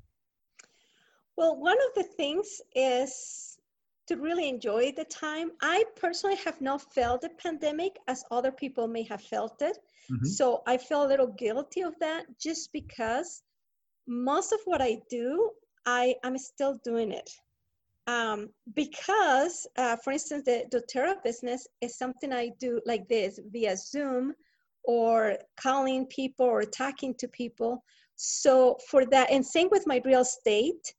Well, 1.37 1.57
one 1.57 1.77
of 1.77 1.95
the 1.95 2.03
things 2.03 2.61
is 2.75 3.59
to 4.07 4.17
really 4.17 4.49
enjoy 4.49 4.93
the 4.93 5.05
time. 5.05 5.51
I 5.61 5.85
personally 5.97 6.37
have 6.37 6.61
not 6.61 6.93
felt 6.95 7.23
the 7.23 7.31
pandemic 7.31 7.99
as 8.09 8.25
other 8.31 8.53
people 8.53 8.87
may 8.89 9.03
have 9.05 9.21
felt 9.21 9.61
it. 9.61 9.79
Mm-hmm. 10.11 10.27
So 10.27 10.63
I 10.67 10.77
feel 10.77 11.05
a 11.05 11.09
little 11.09 11.27
guilty 11.27 11.83
of 11.83 11.95
that 12.01 12.25
just 12.41 12.73
because 12.73 13.43
most 14.07 14.53
of 14.53 14.61
what 14.65 14.81
I 14.81 15.01
do, 15.11 15.51
I 15.85 16.15
am 16.25 16.39
still 16.39 16.81
doing 16.85 17.13
it. 17.13 17.31
Um, 18.07 18.51
because, 18.75 19.67
uh, 19.77 19.97
for 19.97 20.13
instance, 20.13 20.45
the 20.45 20.65
doTERRA 20.73 21.25
business 21.25 21.67
is 21.81 21.99
something 21.99 22.33
I 22.33 22.51
do 22.61 22.81
like 22.87 23.09
this 23.09 23.41
via 23.51 23.77
Zoom 23.77 24.33
or 24.85 25.37
calling 25.57 26.07
people 26.07 26.47
or 26.47 26.63
talking 26.63 27.15
to 27.19 27.27
people. 27.29 27.83
So 28.15 28.79
for 28.89 29.05
that, 29.07 29.31
and 29.33 29.45
same 29.45 29.69
with 29.73 29.87
my 29.87 30.01
real 30.05 30.21
estate. 30.21 30.95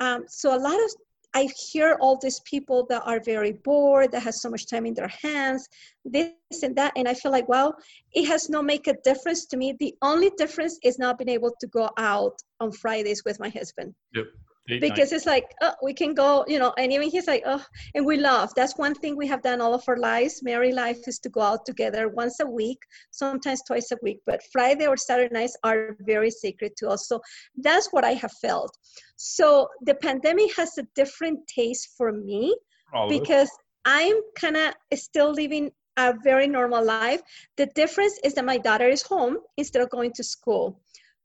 Um, 0.00 0.24
so 0.28 0.54
a 0.54 0.60
lot 0.60 0.74
of 0.74 0.90
I 1.34 1.48
hear 1.70 1.96
all 2.00 2.18
these 2.20 2.40
people 2.40 2.86
that 2.88 3.02
are 3.04 3.20
very 3.20 3.52
bored, 3.52 4.12
that 4.12 4.22
has 4.22 4.42
so 4.42 4.50
much 4.50 4.66
time 4.66 4.86
in 4.86 4.94
their 4.94 5.08
hands, 5.08 5.68
this 6.04 6.32
and 6.62 6.74
that, 6.76 6.92
and 6.96 7.06
I 7.08 7.14
feel 7.14 7.32
like, 7.32 7.48
well, 7.48 7.74
it 8.12 8.26
has 8.26 8.48
not 8.48 8.64
make 8.64 8.86
a 8.86 8.94
difference 9.04 9.46
to 9.46 9.56
me. 9.56 9.74
The 9.78 9.94
only 10.02 10.30
difference 10.36 10.78
is 10.82 10.98
not 10.98 11.18
being 11.18 11.28
able 11.28 11.54
to 11.60 11.66
go 11.68 11.90
out 11.98 12.36
on 12.58 12.72
Fridays 12.72 13.22
with 13.24 13.38
my 13.38 13.48
husband. 13.48 13.94
Yep. 14.14 14.26
Eight, 14.72 14.80
because 14.80 15.10
nine. 15.10 15.16
it's 15.16 15.26
like 15.26 15.46
oh, 15.62 15.74
we 15.82 15.92
can 15.94 16.14
go 16.14 16.44
you 16.48 16.58
know 16.58 16.72
and 16.78 16.92
even 16.92 17.08
he's 17.08 17.26
like 17.26 17.42
oh 17.46 17.64
and 17.94 18.04
we 18.04 18.16
love. 18.16 18.50
That's 18.54 18.76
one 18.76 18.94
thing 18.94 19.16
we 19.16 19.26
have 19.26 19.42
done 19.42 19.60
all 19.60 19.74
of 19.74 19.84
our 19.88 19.96
lives. 19.96 20.42
Married 20.42 20.74
life 20.74 20.98
is 21.06 21.18
to 21.20 21.28
go 21.28 21.40
out 21.40 21.66
together 21.66 22.08
once 22.08 22.40
a 22.40 22.46
week 22.46 22.78
sometimes 23.10 23.62
twice 23.66 23.90
a 23.92 23.96
week 24.02 24.18
but 24.26 24.40
friday 24.52 24.86
or 24.86 24.96
saturday 24.96 25.32
nights 25.32 25.56
are 25.64 25.96
very 26.00 26.30
sacred 26.30 26.72
to 26.78 26.88
us. 26.88 27.08
So 27.08 27.20
that's 27.56 27.88
what 27.90 28.04
i 28.04 28.12
have 28.12 28.32
felt. 28.40 28.76
So 29.16 29.68
the 29.82 29.94
pandemic 29.94 30.54
has 30.56 30.76
a 30.78 30.86
different 30.94 31.40
taste 31.46 31.94
for 31.96 32.12
me 32.12 32.56
all 32.92 33.08
because 33.08 33.50
i'm 33.84 34.16
kind 34.36 34.56
of 34.56 34.74
still 34.98 35.32
living 35.32 35.70
a 35.96 36.14
very 36.22 36.46
normal 36.46 36.84
life. 36.84 37.20
The 37.56 37.66
difference 37.74 38.18
is 38.24 38.34
that 38.34 38.44
my 38.44 38.58
daughter 38.58 38.88
is 38.88 39.02
home 39.02 39.38
instead 39.56 39.82
of 39.82 39.90
going 39.90 40.12
to 40.14 40.24
school 40.24 40.80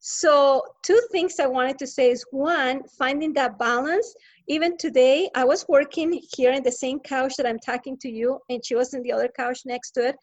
so, 0.07 0.61
two 0.83 1.01
things 1.11 1.39
I 1.39 1.47
wanted 1.47 1.79
to 1.79 1.87
say 1.87 2.11
is 2.11 2.23
one, 2.29 2.83
finding 2.95 3.33
that 3.33 3.57
balance. 3.57 4.13
Even 4.47 4.77
today, 4.77 5.31
I 5.33 5.43
was 5.43 5.65
working 5.67 6.21
here 6.35 6.51
in 6.51 6.61
the 6.61 6.71
same 6.71 6.99
couch 6.99 7.33
that 7.37 7.47
I'm 7.47 7.57
talking 7.57 7.97
to 8.01 8.09
you, 8.11 8.37
and 8.49 8.63
she 8.63 8.75
was 8.75 8.93
in 8.93 9.01
the 9.01 9.11
other 9.11 9.27
couch 9.35 9.61
next 9.65 9.93
to 9.93 10.09
it, 10.09 10.15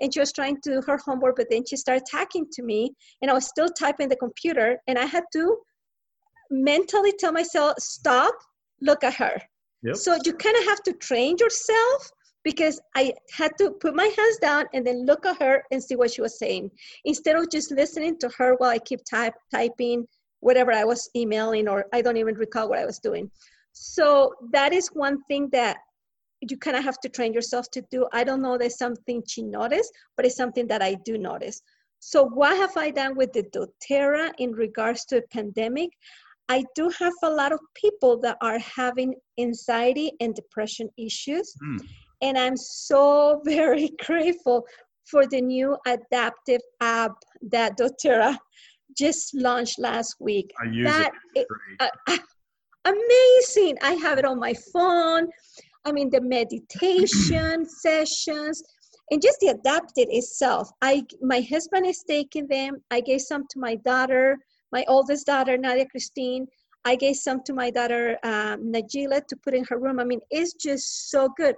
and 0.00 0.12
she 0.12 0.18
was 0.18 0.32
trying 0.32 0.60
to 0.62 0.70
do 0.70 0.82
her 0.88 0.98
homework, 1.06 1.36
but 1.36 1.46
then 1.50 1.62
she 1.64 1.76
started 1.76 2.02
talking 2.10 2.48
to 2.50 2.64
me, 2.64 2.90
and 3.22 3.30
I 3.30 3.34
was 3.34 3.46
still 3.46 3.68
typing 3.68 4.08
the 4.08 4.16
computer, 4.16 4.78
and 4.88 4.98
I 4.98 5.04
had 5.04 5.22
to 5.34 5.58
mentally 6.50 7.12
tell 7.16 7.30
myself, 7.30 7.76
stop, 7.78 8.34
look 8.80 9.04
at 9.04 9.14
her. 9.14 9.40
Yep. 9.84 9.94
So, 9.94 10.18
you 10.24 10.32
kind 10.32 10.56
of 10.56 10.64
have 10.64 10.82
to 10.82 10.94
train 10.94 11.36
yourself 11.38 12.10
because 12.48 12.80
I 12.96 13.12
had 13.30 13.52
to 13.58 13.72
put 13.72 13.94
my 13.94 14.06
hands 14.06 14.38
down 14.40 14.64
and 14.72 14.86
then 14.86 15.04
look 15.04 15.26
at 15.26 15.38
her 15.42 15.64
and 15.70 15.84
see 15.84 15.96
what 15.96 16.10
she 16.10 16.22
was 16.22 16.38
saying 16.38 16.70
instead 17.04 17.36
of 17.36 17.50
just 17.50 17.70
listening 17.70 18.18
to 18.20 18.30
her 18.38 18.54
while 18.54 18.70
I 18.70 18.78
keep 18.78 19.00
type, 19.04 19.34
typing 19.54 20.06
whatever 20.40 20.72
I 20.72 20.84
was 20.84 21.10
emailing 21.14 21.68
or 21.68 21.84
I 21.92 22.00
don't 22.00 22.16
even 22.16 22.36
recall 22.36 22.70
what 22.70 22.78
I 22.78 22.86
was 22.86 23.00
doing. 23.00 23.30
So 23.74 24.32
that 24.52 24.72
is 24.72 24.88
one 24.94 25.22
thing 25.24 25.50
that 25.52 25.76
you 26.40 26.56
kind 26.56 26.78
of 26.78 26.84
have 26.84 26.98
to 27.00 27.10
train 27.10 27.34
yourself 27.34 27.70
to 27.72 27.82
do. 27.90 28.06
I 28.14 28.24
don't 28.24 28.40
know 28.40 28.56
there's 28.56 28.78
something 28.78 29.22
she 29.26 29.42
noticed, 29.42 29.92
but 30.16 30.24
it's 30.24 30.36
something 30.36 30.66
that 30.68 30.80
I 30.80 30.94
do 31.04 31.18
notice. 31.18 31.60
So 32.00 32.24
what 32.24 32.56
have 32.56 32.78
I 32.78 32.90
done 32.90 33.14
with 33.14 33.34
the 33.34 33.42
doTERRA 33.42 34.30
in 34.38 34.52
regards 34.52 35.04
to 35.06 35.18
a 35.18 35.22
pandemic? 35.30 35.90
I 36.48 36.64
do 36.74 36.88
have 36.98 37.12
a 37.22 37.28
lot 37.28 37.52
of 37.52 37.60
people 37.74 38.18
that 38.20 38.38
are 38.40 38.58
having 38.58 39.16
anxiety 39.38 40.12
and 40.20 40.34
depression 40.34 40.88
issues. 40.96 41.52
Mm. 41.62 41.86
And 42.22 42.38
I'm 42.38 42.56
so 42.56 43.40
very 43.44 43.90
grateful 44.04 44.66
for 45.10 45.26
the 45.26 45.40
new 45.40 45.76
Adaptiv 45.86 46.58
app 46.80 47.12
that 47.50 47.78
doTERRA 47.78 48.36
just 48.96 49.34
launched 49.34 49.78
last 49.78 50.16
week. 50.20 50.50
I 50.60 50.70
use 50.70 50.84
that 50.84 51.12
it. 51.34 51.46
uh, 51.80 52.18
amazing. 52.84 53.76
I 53.82 53.92
have 53.92 54.18
it 54.18 54.24
on 54.24 54.38
my 54.38 54.54
phone. 54.72 55.28
I 55.84 55.92
mean, 55.92 56.10
the 56.10 56.20
meditation 56.20 57.64
sessions 57.82 58.62
and 59.10 59.22
just 59.22 59.38
the 59.40 59.48
adapted 59.48 60.08
itself. 60.10 60.70
I 60.82 61.04
my 61.22 61.40
husband 61.40 61.86
is 61.86 62.04
taking 62.06 62.46
them. 62.46 62.82
I 62.90 63.00
gave 63.00 63.22
some 63.22 63.44
to 63.50 63.58
my 63.58 63.76
daughter, 63.76 64.38
my 64.72 64.84
oldest 64.88 65.26
daughter, 65.26 65.56
Nadia 65.56 65.86
Christine. 65.86 66.46
I 66.84 66.94
gave 66.94 67.16
some 67.16 67.42
to 67.44 67.52
my 67.52 67.70
daughter, 67.70 68.16
um, 68.22 68.72
Najila, 68.72 69.26
to 69.26 69.36
put 69.44 69.54
in 69.54 69.64
her 69.68 69.78
room. 69.78 69.98
I 69.98 70.04
mean, 70.04 70.20
it's 70.30 70.54
just 70.54 71.10
so 71.10 71.28
good. 71.36 71.54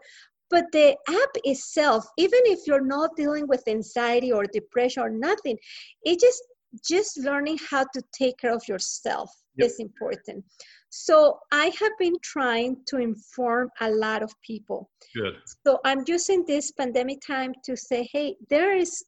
But 0.51 0.65
the 0.73 0.97
app 1.09 1.31
itself, 1.45 2.07
even 2.19 2.41
if 2.45 2.61
you're 2.67 2.85
not 2.85 3.11
dealing 3.17 3.47
with 3.47 3.63
anxiety 3.69 4.33
or 4.33 4.45
depression 4.45 5.03
or 5.03 5.11
nothing, 5.11 5.57
it 6.05 6.21
just 6.21 6.43
just 6.89 7.19
learning 7.19 7.59
how 7.69 7.85
to 7.93 8.03
take 8.13 8.39
care 8.39 8.55
of 8.55 8.67
yourself 8.69 9.31
yep. 9.57 9.69
is 9.69 9.81
important. 9.81 10.45
So 10.91 11.39
I 11.53 11.73
have 11.79 11.93
been 11.99 12.17
trying 12.23 12.77
to 12.87 12.99
inform 12.99 13.71
a 13.81 13.91
lot 13.91 14.23
of 14.23 14.33
people. 14.43 14.91
Good. 15.15 15.35
So 15.67 15.79
I'm 15.85 16.05
using 16.07 16.45
this 16.47 16.73
pandemic 16.73 17.21
time 17.27 17.53
to 17.65 17.77
say, 17.77 18.09
hey, 18.13 18.37
there 18.49 18.77
is 18.77 19.05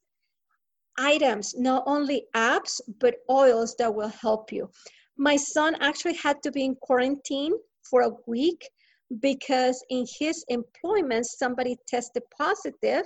items, 0.97 1.55
not 1.57 1.83
only 1.85 2.25
apps, 2.35 2.79
but 2.99 3.15
oils 3.29 3.75
that 3.79 3.93
will 3.93 4.13
help 4.21 4.51
you. 4.51 4.69
My 5.17 5.35
son 5.35 5.75
actually 5.81 6.15
had 6.15 6.41
to 6.43 6.51
be 6.51 6.63
in 6.63 6.75
quarantine 6.75 7.53
for 7.89 8.01
a 8.01 8.11
week 8.27 8.69
because 9.21 9.83
in 9.89 10.05
his 10.19 10.43
employment 10.47 11.25
somebody 11.25 11.77
tested 11.87 12.23
positive 12.37 13.03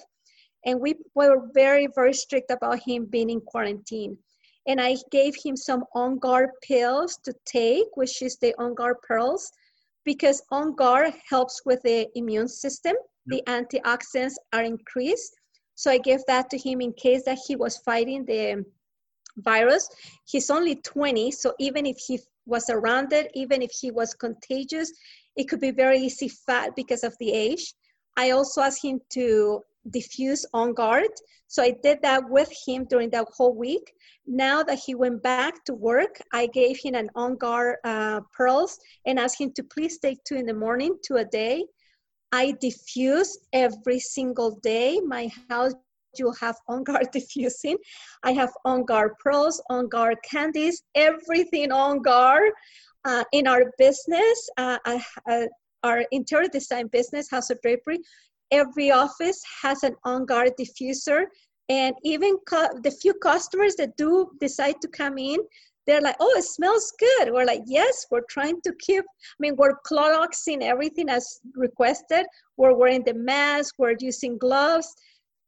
and 0.65 0.79
we 0.79 0.95
were 1.15 1.49
very 1.53 1.87
very 1.95 2.13
strict 2.13 2.51
about 2.51 2.79
him 2.85 3.05
being 3.05 3.29
in 3.29 3.41
quarantine. 3.41 4.17
And 4.67 4.81
i 4.81 4.95
gave 5.11 5.33
him 5.43 5.55
some 5.55 5.83
on 5.95 6.19
guard 6.19 6.49
pills 6.61 7.19
to 7.25 7.33
take 7.45 7.87
which 7.95 8.21
is 8.21 8.37
the 8.37 8.53
on 8.57 8.75
guard 8.75 8.97
pearls 9.07 9.51
because 10.05 10.41
on 10.51 10.75
guard 10.75 11.13
helps 11.29 11.61
with 11.65 11.81
the 11.83 12.07
immune 12.15 12.47
system. 12.47 12.95
The 13.25 13.43
antioxidants 13.47 14.35
are 14.53 14.63
increased. 14.63 15.33
So 15.75 15.91
i 15.91 15.97
gave 15.97 16.21
that 16.27 16.49
to 16.51 16.57
him 16.57 16.81
in 16.81 16.93
case 16.93 17.23
that 17.25 17.39
he 17.47 17.55
was 17.55 17.77
fighting 17.77 18.25
the 18.25 18.65
virus. 19.37 19.89
He's 20.25 20.49
only 20.49 20.75
20 20.75 21.31
so 21.31 21.53
even 21.59 21.85
if 21.85 21.97
he 21.97 22.19
was 22.45 22.69
around 22.69 23.11
it 23.13 23.29
even 23.35 23.61
if 23.61 23.71
he 23.71 23.91
was 23.91 24.13
contagious 24.13 24.91
it 25.37 25.47
could 25.47 25.59
be 25.59 25.71
very 25.71 25.99
easy 25.99 26.27
fat 26.27 26.75
because 26.75 27.03
of 27.03 27.15
the 27.19 27.31
age. 27.31 27.73
I 28.17 28.31
also 28.31 28.61
asked 28.61 28.83
him 28.83 28.99
to 29.11 29.61
diffuse 29.91 30.45
on 30.53 30.73
guard. 30.73 31.09
So 31.47 31.63
I 31.63 31.73
did 31.81 31.99
that 32.01 32.29
with 32.29 32.51
him 32.65 32.85
during 32.89 33.09
that 33.11 33.27
whole 33.35 33.55
week. 33.55 33.93
Now 34.25 34.63
that 34.63 34.79
he 34.85 34.95
went 34.95 35.23
back 35.23 35.63
to 35.65 35.73
work, 35.73 36.19
I 36.33 36.47
gave 36.47 36.77
him 36.83 36.95
an 36.95 37.09
on 37.15 37.37
guard 37.37 37.77
uh, 37.85 38.21
pearls 38.35 38.77
and 39.05 39.17
asked 39.17 39.39
him 39.39 39.53
to 39.53 39.63
please 39.63 39.99
take 39.99 40.21
two 40.25 40.35
in 40.35 40.45
the 40.45 40.53
morning, 40.53 40.97
two 41.05 41.17
a 41.17 41.25
day. 41.25 41.63
I 42.33 42.53
diffuse 42.59 43.37
every 43.53 43.99
single 43.99 44.59
day. 44.61 44.99
My 44.99 45.29
house 45.49 45.73
you 46.17 46.33
have 46.41 46.57
on 46.67 46.83
guard 46.83 47.07
diffusing. 47.13 47.77
I 48.23 48.31
have 48.33 48.51
on 48.65 48.85
guard 48.85 49.11
pearls, 49.19 49.61
on 49.69 49.87
guard 49.87 50.17
candies, 50.29 50.83
everything 50.95 51.71
on 51.71 52.01
guard. 52.01 52.51
Uh, 53.07 53.23
in 53.31 53.47
our 53.47 53.63
business, 53.77 54.49
uh, 54.57 54.77
uh, 54.85 55.45
our 55.83 56.03
interior 56.11 56.49
design 56.49 56.87
business, 56.87 57.31
House 57.31 57.49
of 57.49 57.57
Drapery, 57.61 57.99
every 58.51 58.91
office 58.91 59.41
has 59.61 59.83
an 59.83 59.95
on-guard 60.03 60.51
diffuser. 60.59 61.23
And 61.69 61.95
even 62.03 62.35
the 62.83 62.97
few 63.01 63.13
customers 63.13 63.75
that 63.75 63.95
do 63.95 64.29
decide 64.41 64.75
to 64.81 64.89
come 64.89 65.17
in, 65.17 65.39
they're 65.85 66.01
like, 66.01 66.17
oh, 66.19 66.33
it 66.37 66.43
smells 66.43 66.91
good. 66.99 67.31
We're 67.31 67.45
like, 67.45 67.63
yes, 67.65 68.05
we're 68.11 68.27
trying 68.29 68.59
to 68.65 68.73
keep, 68.77 69.05
I 69.05 69.37
mean, 69.39 69.55
we're 69.55 69.79
Cloroxing 69.89 70.61
everything 70.61 71.07
as 71.07 71.39
requested. 71.55 72.25
We're 72.57 72.73
wearing 72.73 73.05
the 73.05 73.13
mask, 73.13 73.75
we're 73.77 73.95
using 73.99 74.37
gloves. 74.37 74.93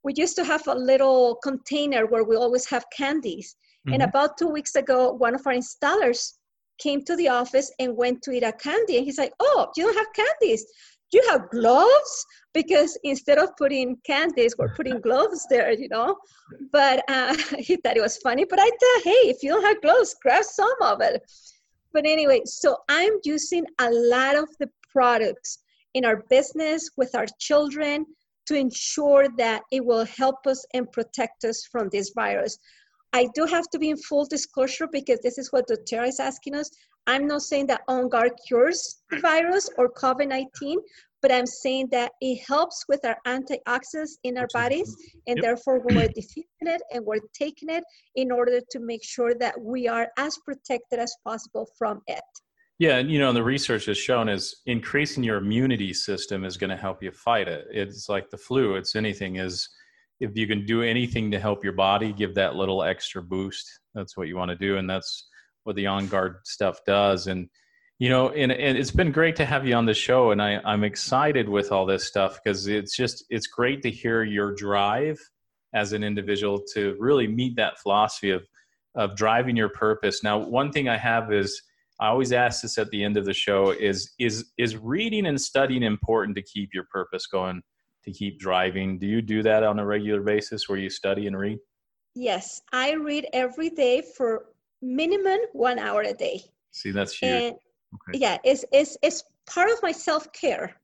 We 0.04 0.13
used 0.15 0.38
to 0.38 0.45
have 0.45 0.65
a 0.67 0.74
little 0.74 1.36
container 1.43 2.06
where 2.08 2.24
we 2.24 2.38
always 2.38 2.69
have 2.69 2.86
candies. 2.95 3.54
Mm-hmm. 3.86 3.95
And 3.95 4.04
about 4.04 4.38
two 4.38 4.48
weeks 4.48 4.76
ago, 4.76 5.12
one 5.12 5.36
of 5.36 5.45
our 5.45 5.54
installers 5.54 6.36
came 6.79 7.03
to 7.05 7.15
the 7.15 7.27
office 7.27 7.71
and 7.79 7.95
went 7.95 8.21
to 8.23 8.31
eat 8.31 8.43
a 8.43 8.51
candy. 8.51 8.97
And 8.97 9.05
he's 9.05 9.17
like, 9.17 9.33
Oh, 9.39 9.67
you 9.75 9.85
don't 9.85 9.97
have 9.97 10.13
candies. 10.13 10.65
You 11.11 11.23
have 11.29 11.49
gloves? 11.49 12.25
Because 12.53 12.97
instead 13.03 13.37
of 13.37 13.55
putting 13.57 13.97
candies, 14.05 14.55
we're 14.57 14.73
putting 14.75 15.01
gloves 15.07 15.45
there, 15.49 15.71
you 15.71 15.89
know. 15.89 16.15
But 16.71 17.03
uh, 17.09 17.35
he 17.57 17.75
thought 17.77 17.97
it 17.97 18.01
was 18.01 18.17
funny. 18.17 18.45
But 18.49 18.59
I 18.59 18.69
thought, 18.69 19.03
hey, 19.03 19.29
if 19.29 19.43
you 19.43 19.49
don't 19.49 19.63
have 19.63 19.81
gloves, 19.81 20.15
grab 20.21 20.43
some 20.43 20.75
of 20.81 21.01
it. 21.01 21.21
But 21.93 22.05
anyway, 22.05 22.41
so 22.45 22.77
I'm 22.87 23.13
using 23.23 23.65
a 23.79 23.89
lot 23.89 24.35
of 24.35 24.47
the 24.59 24.69
products 24.91 25.59
in 25.95 26.05
our 26.05 26.23
business 26.29 26.89
with 26.97 27.15
our 27.15 27.25
children 27.39 28.05
to 28.45 28.55
ensure 28.55 29.27
that 29.37 29.61
it 29.71 29.85
will 29.85 30.05
help 30.05 30.47
us 30.47 30.65
and 30.73 30.91
protect 30.91 31.45
us 31.45 31.67
from 31.71 31.89
this 31.91 32.11
virus. 32.15 32.57
I 33.13 33.28
do 33.34 33.45
have 33.45 33.69
to 33.72 33.80
be 33.80 33.89
in 33.89 33.98
full 33.98 34.26
disclosure 34.26 34.88
because 34.91 35.19
this 35.22 35.38
is 35.38 35.52
what 35.52 35.67
doTERRA 35.67 36.10
is 36.10 36.19
asking 36.19 36.56
us. 36.56 36.69
I'm 37.08 37.26
not 37.26 37.41
saying 37.41 37.67
that 37.67 37.82
On 37.88 38.08
Guard 38.08 38.34
cures 38.48 39.02
the 39.10 39.19
virus 39.19 39.69
or 39.78 39.91
COVID 39.91 40.28
19, 40.28 40.80
but 41.22 41.32
I'm 41.32 41.48
saying 41.48 41.88
that 41.91 42.12
it 42.22 42.41
helps 42.48 42.86
with 42.88 43.04
our 43.04 43.17
antioxidants 43.26 44.17
in 44.24 44.38
our 44.38 44.48
bodies, 44.54 44.95
and 45.28 45.38
yep. 45.38 45.43
therefore 45.43 45.82
we're 45.84 46.08
diffusing 46.10 46.45
it 46.62 46.82
and 46.91 47.06
we're 47.06 47.19
taking 47.34 47.69
it 47.69 47.84
in 48.15 48.32
order 48.32 48.62
to 48.72 48.80
make 48.80 49.04
sure 49.04 49.34
that 49.36 49.60
we 49.60 49.88
are 49.88 50.10
as 50.17 50.38
protected 50.45 51.00
as 51.00 51.13
possible 51.26 51.67
from 51.78 52.02
it. 52.08 52.22
Yeah, 52.78 52.98
and 52.98 53.12
you 53.12 53.19
know, 53.19 53.34
the 53.34 53.43
research 53.43 53.86
has 53.86 53.98
shown 53.98 54.30
is 54.30 54.62
increasing 54.65 55.24
your 55.24 55.38
immunity 55.38 55.93
system 55.93 56.45
is 56.45 56.56
going 56.56 56.69
to 56.69 56.78
help 56.78 57.04
you 57.04 57.12
fight 57.12 57.49
it. 57.49 57.66
It's 57.72 58.07
like 58.07 58.30
the 58.30 58.38
flu. 58.38 58.76
It's 58.76 58.95
anything 58.95 59.36
is 59.36 59.68
if 60.20 60.36
you 60.36 60.47
can 60.47 60.65
do 60.65 60.82
anything 60.82 61.32
to 61.32 61.39
help 61.39 61.63
your 61.63 61.74
body, 61.74 62.11
give 62.11 62.36
that 62.36 62.55
little 62.55 62.84
extra 62.84 63.22
boost. 63.24 63.67
That's 63.93 64.17
what 64.17 64.28
you 64.28 64.36
want 64.36 64.49
to 64.49 64.57
do, 64.57 64.78
and 64.78 64.89
that's 64.89 65.28
what 65.63 65.76
the 65.76 65.88
on 65.88 66.07
guard 66.07 66.38
stuff 66.43 66.80
does. 66.86 67.28
And 67.28 67.49
you 67.99 68.09
know, 68.09 68.30
and, 68.30 68.51
and 68.51 68.78
it's 68.78 68.91
been 68.91 69.11
great 69.11 69.36
to 69.38 69.45
have 69.45 69.67
you 69.67 69.76
on 69.76 69.86
the 69.86 69.93
show, 69.93 70.32
and 70.32 70.41
I, 70.41 70.61
I'm 70.63 70.86
excited 70.86 71.49
with 71.49 71.72
all 71.72 71.86
this 71.86 72.05
stuff 72.05 72.39
because 72.41 72.67
it's 72.67 72.95
just 72.95 73.26
it's 73.30 73.47
great 73.47 73.82
to 73.84 73.91
hear 73.91 74.24
your 74.24 74.53
drive 74.55 75.20
as 75.74 75.93
an 75.93 76.03
individual 76.03 76.63
to 76.74 76.95
really 76.99 77.28
meet 77.28 77.55
that 77.57 77.80
philosophy 77.80 78.32
of 78.32 78.47
of 78.95 79.15
driving 79.15 79.55
your 79.55 79.70
purpose. 79.70 80.24
Now, 80.24 80.38
one 80.38 80.72
thing 80.72 80.89
I 80.89 80.97
have 80.97 81.32
is 81.32 81.61
I 81.99 82.07
always 82.07 82.32
ask 82.32 82.61
this 82.61 82.78
at 82.78 82.89
the 82.89 83.03
end 83.03 83.17
of 83.17 83.26
the 83.26 83.34
show: 83.34 83.72
is 83.72 84.13
is 84.17 84.45
is 84.57 84.78
reading 84.78 85.26
and 85.26 85.39
studying 85.39 85.84
important 85.84 86.36
to 86.38 86.41
keep 86.41 86.70
your 86.74 86.86
purpose 86.91 87.28
going, 87.28 87.61
to 88.04 88.12
keep 88.12 88.39
driving? 88.39 88.97
Do 88.97 89.08
you 89.08 89.22
do 89.22 89.43
that 89.43 89.64
on 89.64 89.80
a 89.80 89.86
regular 89.86 90.22
basis, 90.22 90.68
where 90.68 90.78
you 90.78 90.89
study 90.89 91.28
and 91.28 91.38
read? 91.38 91.60
Yes, 92.16 92.62
I 92.72 92.93
read 92.93 93.28
every 93.34 93.70
day 93.70 94.02
for 94.02 94.45
minimum 94.82 95.39
one 95.54 95.80
hour 95.80 96.02
a 96.02 96.14
day. 96.14 96.41
See, 96.72 96.91
that's 96.91 97.18
huge. 97.18 97.32
And 97.32 97.56
okay. 97.95 98.20
yeah, 98.20 98.38
it's, 98.43 98.66
it's, 98.72 98.97
it's 99.02 99.24
part 99.45 99.70
of 99.70 99.82
my 99.82 99.91
self 99.91 100.32
care 100.34 100.76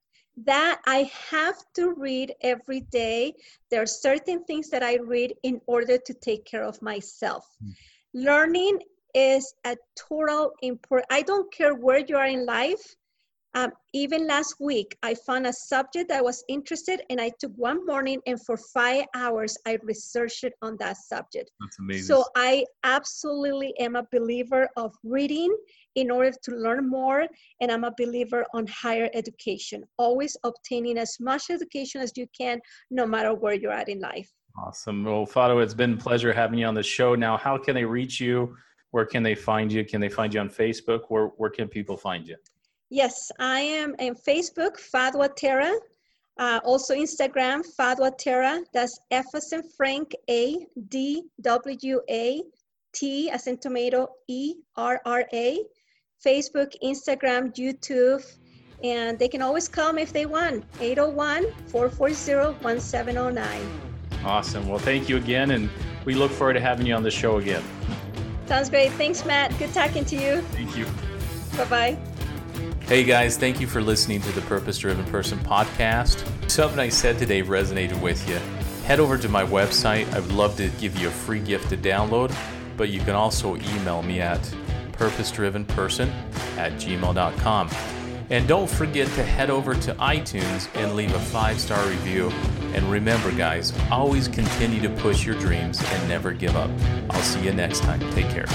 that 0.44 0.82
I 0.86 1.10
have 1.30 1.56
to 1.76 1.94
read 1.94 2.34
every 2.42 2.82
day. 2.82 3.34
There 3.70 3.82
are 3.82 3.86
certain 3.88 4.44
things 4.44 4.70
that 4.70 4.84
I 4.84 4.98
read 4.98 5.34
in 5.44 5.62
order 5.66 5.98
to 5.98 6.14
take 6.14 6.46
care 6.46 6.64
of 6.64 6.82
myself. 6.82 7.48
Mm. 7.64 7.74
Learning 8.14 8.80
is 9.14 9.54
a 9.64 9.78
total 9.96 10.52
important. 10.62 11.08
I 11.10 11.22
don't 11.22 11.52
care 11.54 11.74
where 11.74 12.00
you 12.00 12.18
are 12.18 12.28
in 12.28 12.46
life. 12.46 12.96
Um, 13.56 13.72
even 13.94 14.28
last 14.28 14.56
week, 14.60 14.98
I 15.02 15.16
found 15.16 15.48
a 15.48 15.54
subject 15.54 16.10
that 16.10 16.20
I 16.20 16.22
was 16.22 16.44
interested 16.50 17.02
and 17.10 17.22
I 17.22 17.32
took 17.40 17.54
one 17.56 17.86
morning 17.86 18.20
and 18.28 18.40
for 18.46 18.58
five 18.58 19.06
hours, 19.16 19.58
I 19.66 19.78
researched 19.82 20.50
on 20.62 20.76
that 20.80 20.98
subject. 20.98 21.52
That's 21.62 21.80
amazing. 21.80 22.04
So 22.04 22.26
I 22.36 22.66
absolutely 22.84 23.74
am 23.80 23.96
a 23.96 24.06
believer 24.12 24.68
of 24.76 24.94
reading 25.06 25.56
in 25.96 26.12
order 26.12 26.34
to 26.44 26.52
learn 26.52 26.90
more. 26.90 27.28
And 27.62 27.72
I'm 27.72 27.86
a 27.86 27.94
believer 27.98 28.46
on 28.54 28.68
higher 28.68 29.10
education, 29.14 29.86
always 29.98 30.36
obtaining 30.44 30.98
as 30.98 31.18
much 31.22 31.50
education 31.50 32.02
as 32.02 32.12
you 32.18 32.28
can, 32.38 32.60
no 32.92 33.08
matter 33.08 33.34
where 33.34 33.54
you're 33.54 33.72
at 33.72 33.88
in 33.88 34.02
life. 34.02 34.30
Awesome. 34.62 35.06
Well, 35.06 35.26
Fadwa, 35.26 35.64
it's 35.64 35.74
been 35.74 35.94
a 35.94 35.98
pleasure 35.98 36.34
having 36.34 36.60
you 36.60 36.66
on 36.66 36.74
the 36.74 36.84
show. 36.84 37.16
Now, 37.16 37.38
how 37.38 37.58
can 37.58 37.74
they 37.74 37.86
reach 37.86 38.20
you? 38.20 38.58
Where 38.92 39.06
can 39.06 39.24
they 39.24 39.36
find 39.36 39.72
you? 39.72 39.86
Can 39.86 40.02
they 40.02 40.10
find 40.10 40.34
you 40.34 40.42
on 40.42 40.50
Facebook? 40.50 41.04
Where, 41.08 41.28
where 41.38 41.50
can 41.50 41.70
people 41.70 41.96
find 41.96 42.28
you? 42.28 42.36
Yes, 42.90 43.32
I 43.40 43.60
am 43.60 43.96
in 44.00 44.16
Facebook, 44.16 44.78
Fadwa 44.78 45.36
Terra. 45.36 45.74
Uh, 46.38 46.60
also 46.64 46.94
Instagram, 46.94 47.64
Fadwa 47.80 48.12
Terra. 48.18 48.62
That's 48.74 49.00
F 49.12 49.26
as 49.34 49.54
in 49.54 49.64
Frank, 49.78 50.14
A, 50.30 50.66
D, 50.90 51.24
W, 51.42 52.02
A, 52.10 52.44
T 52.94 53.30
as 53.30 53.48
in 53.48 53.58
tomato, 53.58 54.10
E, 54.28 54.56
R, 54.76 55.02
R, 55.06 55.26
A. 55.34 55.64
Facebook, 56.26 56.74
Instagram, 56.84 57.54
YouTube, 57.56 58.26
and 58.84 59.18
they 59.20 59.28
can 59.28 59.42
always 59.42 59.68
come 59.68 59.98
if 59.98 60.12
they 60.12 60.26
want. 60.26 60.64
801 60.80 61.46
440 61.68 62.64
1709. 62.64 63.82
Awesome. 64.24 64.68
Well, 64.68 64.80
thank 64.80 65.08
you 65.08 65.18
again, 65.18 65.52
and 65.52 65.70
we 66.04 66.16
look 66.16 66.32
forward 66.32 66.54
to 66.54 66.62
having 66.62 66.86
you 66.86 66.96
on 66.96 67.04
the 67.04 67.12
show 67.12 67.38
again. 67.38 67.64
Sounds 68.48 68.70
great. 68.70 68.92
Thanks, 68.94 69.26
Matt. 69.26 69.58
Good 69.60 69.74
talking 69.74 70.06
to 70.06 70.16
you. 70.16 70.42
Thank 70.54 70.78
you. 70.78 70.86
Bye 71.58 71.66
bye. 71.66 72.15
Hey 72.88 73.04
guys, 73.04 73.36
thank 73.36 73.60
you 73.60 73.66
for 73.66 73.82
listening 73.82 74.22
to 74.22 74.32
the 74.34 74.42
Purpose 74.42 74.78
Driven 74.78 75.06
Person 75.06 75.40
podcast. 75.40 76.24
Something 76.48 76.80
I 76.80 76.90
said 76.90 77.18
today 77.18 77.42
resonated 77.42 78.00
with 78.00 78.30
you. 78.30 78.36
Head 78.86 79.00
over 79.00 79.18
to 79.18 79.28
my 79.28 79.44
website. 79.44 80.14
I 80.14 80.20
would 80.20 80.32
love 80.32 80.56
to 80.58 80.70
give 80.80 80.96
you 80.96 81.08
a 81.08 81.12
free 81.12 81.40
gift 81.40 81.70
to 81.70 81.78
download, 81.78 82.32
but 82.78 82.90
you 82.90 83.00
can 83.00 83.16
also 83.16 83.56
email 83.56 84.04
me 84.04 84.22
at 84.22 84.40
purposedrivenperson 84.92 86.12
at 86.58 86.74
gmail.com. 86.74 87.70
And 88.30 88.48
don't 88.48 88.70
forget 88.70 89.08
to 89.14 89.24
head 89.24 89.50
over 89.50 89.74
to 89.74 89.96
iTunes 89.96 90.70
and 90.76 90.96
leave 90.96 91.14
a 91.16 91.20
five 91.20 91.60
star 91.60 91.84
review. 91.88 92.30
And 92.76 92.84
remember, 92.92 93.32
guys, 93.32 93.74
always 93.90 94.28
continue 94.28 94.80
to 94.82 94.90
push 95.02 95.26
your 95.26 95.40
dreams 95.40 95.82
and 95.84 96.08
never 96.08 96.34
give 96.34 96.56
up. 96.56 96.70
I'll 97.10 97.24
see 97.24 97.42
you 97.46 97.52
next 97.52 97.80
time. 97.80 98.00
Take 98.12 98.30
care. 98.30 98.46